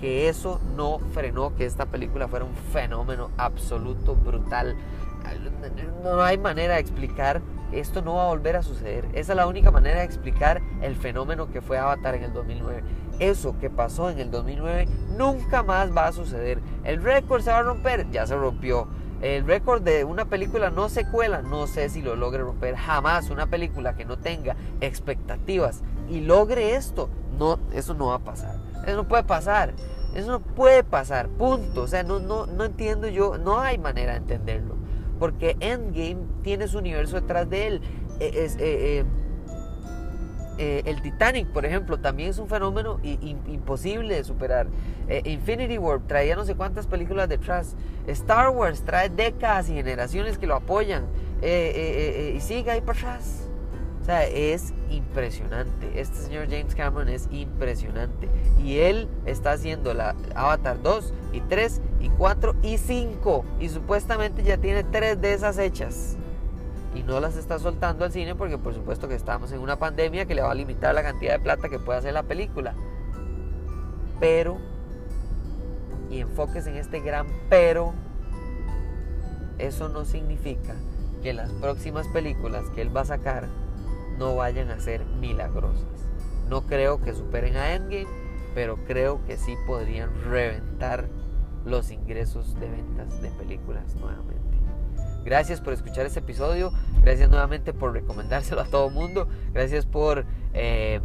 que 0.00 0.28
eso 0.28 0.60
no 0.76 0.98
frenó 1.12 1.54
que 1.54 1.64
esta 1.64 1.86
película 1.86 2.26
fuera 2.26 2.44
un 2.44 2.54
fenómeno 2.54 3.30
absoluto, 3.36 4.16
brutal. 4.16 4.76
No 6.02 6.22
hay 6.22 6.38
manera 6.38 6.74
de 6.74 6.80
explicar, 6.80 7.40
esto 7.70 8.02
no 8.02 8.14
va 8.14 8.24
a 8.24 8.28
volver 8.28 8.56
a 8.56 8.62
suceder. 8.62 9.06
Esa 9.12 9.32
es 9.32 9.36
la 9.36 9.46
única 9.46 9.70
manera 9.70 10.00
de 10.00 10.04
explicar 10.04 10.60
el 10.80 10.96
fenómeno 10.96 11.52
que 11.52 11.60
fue 11.60 11.78
Avatar 11.78 12.16
en 12.16 12.24
el 12.24 12.32
2009. 12.32 12.82
Eso 13.20 13.56
que 13.60 13.70
pasó 13.70 14.10
en 14.10 14.18
el 14.18 14.32
2009 14.32 14.88
nunca 15.16 15.62
más 15.62 15.96
va 15.96 16.08
a 16.08 16.12
suceder. 16.12 16.60
El 16.82 17.00
récord 17.02 17.42
se 17.42 17.50
va 17.50 17.58
a 17.58 17.62
romper, 17.62 18.10
ya 18.10 18.26
se 18.26 18.36
rompió. 18.36 18.88
El 19.20 19.46
récord 19.46 19.82
de 19.82 20.02
una 20.02 20.24
película 20.24 20.70
no 20.70 20.88
secuela, 20.88 21.42
no 21.42 21.68
sé 21.68 21.88
si 21.88 22.02
lo 22.02 22.16
logre 22.16 22.42
romper. 22.42 22.74
Jamás 22.74 23.30
una 23.30 23.46
película 23.46 23.94
que 23.94 24.04
no 24.04 24.18
tenga 24.18 24.56
expectativas 24.80 25.84
y 26.08 26.20
logre 26.20 26.74
esto, 26.74 27.08
no, 27.38 27.58
eso 27.72 27.94
no 27.94 28.08
va 28.08 28.16
a 28.16 28.18
pasar. 28.18 28.56
Eso 28.86 28.96
no 28.96 29.08
puede 29.08 29.24
pasar. 29.24 29.74
Eso 30.14 30.30
no 30.30 30.40
puede 30.40 30.84
pasar. 30.84 31.28
Punto. 31.28 31.82
O 31.82 31.86
sea, 31.86 32.02
no, 32.02 32.20
no, 32.20 32.46
no 32.46 32.64
entiendo 32.64 33.08
yo. 33.08 33.38
No 33.38 33.60
hay 33.60 33.78
manera 33.78 34.12
de 34.12 34.18
entenderlo. 34.18 34.76
Porque 35.18 35.56
Endgame 35.60 36.26
tiene 36.42 36.68
su 36.68 36.78
universo 36.78 37.20
detrás 37.20 37.48
de 37.48 37.66
él. 37.66 37.80
E, 38.20 38.44
es, 38.44 38.56
eh, 38.58 39.04
eh, 40.58 40.82
el 40.84 41.00
Titanic, 41.00 41.48
por 41.48 41.64
ejemplo, 41.64 41.98
también 41.98 42.30
es 42.30 42.38
un 42.38 42.48
fenómeno 42.48 43.00
imposible 43.02 44.16
de 44.16 44.24
superar. 44.24 44.66
Infinity 45.24 45.78
War 45.78 46.00
traía 46.06 46.36
no 46.36 46.44
sé 46.44 46.54
cuántas 46.54 46.86
películas 46.86 47.28
detrás. 47.28 47.74
Star 48.06 48.50
Wars 48.50 48.82
trae 48.82 49.08
décadas 49.08 49.68
y 49.70 49.74
generaciones 49.74 50.38
que 50.38 50.46
lo 50.46 50.56
apoyan. 50.56 51.06
y 51.42 52.40
sigue 52.40 52.70
ahí 52.70 52.80
para 52.80 52.98
atrás. 52.98 53.48
O 54.02 54.04
sea, 54.04 54.26
es 54.26 54.74
impresionante. 54.90 56.00
Este 56.00 56.16
señor 56.16 56.48
James 56.50 56.74
Cameron 56.74 57.08
es 57.08 57.28
impresionante. 57.30 58.28
Y 58.60 58.78
él 58.78 59.08
está 59.26 59.52
haciendo 59.52 59.94
la 59.94 60.16
Avatar 60.34 60.82
2 60.82 61.14
y 61.32 61.40
3 61.42 61.80
y 62.00 62.08
4 62.08 62.56
y 62.62 62.78
5. 62.78 63.44
Y 63.60 63.68
supuestamente 63.68 64.42
ya 64.42 64.56
tiene 64.56 64.82
3 64.82 65.20
de 65.20 65.34
esas 65.34 65.56
hechas. 65.56 66.16
Y 66.96 67.04
no 67.04 67.20
las 67.20 67.36
está 67.36 67.60
soltando 67.60 68.04
al 68.04 68.10
cine 68.10 68.34
porque 68.34 68.58
por 68.58 68.74
supuesto 68.74 69.06
que 69.06 69.14
estamos 69.14 69.52
en 69.52 69.60
una 69.60 69.78
pandemia 69.78 70.26
que 70.26 70.34
le 70.34 70.42
va 70.42 70.50
a 70.50 70.54
limitar 70.54 70.92
la 70.96 71.04
cantidad 71.04 71.34
de 71.34 71.38
plata 71.38 71.68
que 71.68 71.78
puede 71.78 72.00
hacer 72.00 72.12
la 72.12 72.24
película. 72.24 72.74
Pero, 74.18 74.58
y 76.10 76.20
enfoques 76.20 76.66
en 76.66 76.74
este 76.74 76.98
gran 76.98 77.28
pero, 77.48 77.94
eso 79.58 79.88
no 79.88 80.04
significa 80.04 80.74
que 81.22 81.32
las 81.32 81.52
próximas 81.52 82.08
películas 82.08 82.64
que 82.74 82.82
él 82.82 82.94
va 82.94 83.02
a 83.02 83.06
sacar 83.06 83.61
no 84.22 84.36
vayan 84.36 84.70
a 84.70 84.78
ser 84.78 85.04
milagrosas. 85.04 86.08
No 86.48 86.62
creo 86.62 87.00
que 87.00 87.12
superen 87.12 87.56
a 87.56 87.74
Endgame, 87.74 88.06
pero 88.54 88.76
creo 88.84 89.24
que 89.24 89.36
sí 89.36 89.56
podrían 89.66 90.10
reventar 90.30 91.08
los 91.64 91.90
ingresos 91.90 92.54
de 92.60 92.70
ventas 92.70 93.20
de 93.20 93.30
películas 93.30 93.96
nuevamente. 93.96 94.40
Gracias 95.24 95.60
por 95.60 95.72
escuchar 95.72 96.06
este 96.06 96.20
episodio, 96.20 96.72
gracias 97.02 97.30
nuevamente 97.30 97.72
por 97.72 97.92
recomendárselo 97.92 98.60
a 98.60 98.64
todo 98.64 98.88
el 98.88 98.94
mundo, 98.94 99.28
gracias 99.52 99.86
por, 99.86 100.24
eh, 100.54 101.00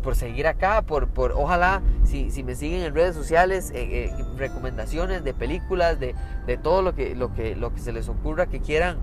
por 0.00 0.14
seguir 0.14 0.46
acá, 0.46 0.82
por, 0.82 1.08
por 1.08 1.32
ojalá 1.32 1.82
si, 2.04 2.30
si, 2.30 2.44
me 2.44 2.54
siguen 2.54 2.82
en 2.82 2.94
redes 2.94 3.16
sociales, 3.16 3.72
eh, 3.74 4.06
eh, 4.06 4.24
recomendaciones 4.36 5.24
de 5.24 5.34
películas, 5.34 5.98
de, 5.98 6.14
de 6.46 6.56
todo 6.56 6.82
lo 6.82 6.94
que, 6.94 7.16
lo, 7.16 7.32
que, 7.32 7.56
lo 7.56 7.74
que 7.74 7.80
se 7.80 7.92
les 7.92 8.08
ocurra 8.08 8.46
que 8.46 8.60
quieran 8.60 8.98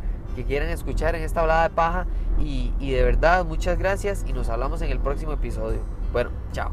quieran 0.45 0.69
escuchar 0.69 1.15
en 1.15 1.23
esta 1.23 1.41
hablada 1.41 1.63
de 1.63 1.75
paja. 1.75 2.07
Y 2.39 2.91
de 2.91 3.03
verdad, 3.03 3.45
muchas 3.45 3.77
gracias 3.77 4.25
y 4.27 4.33
nos 4.33 4.49
hablamos 4.49 4.81
en 4.81 4.91
el 4.91 4.99
próximo 4.99 5.33
episodio. 5.33 5.79
Bueno, 6.11 6.31
chao. 6.53 6.71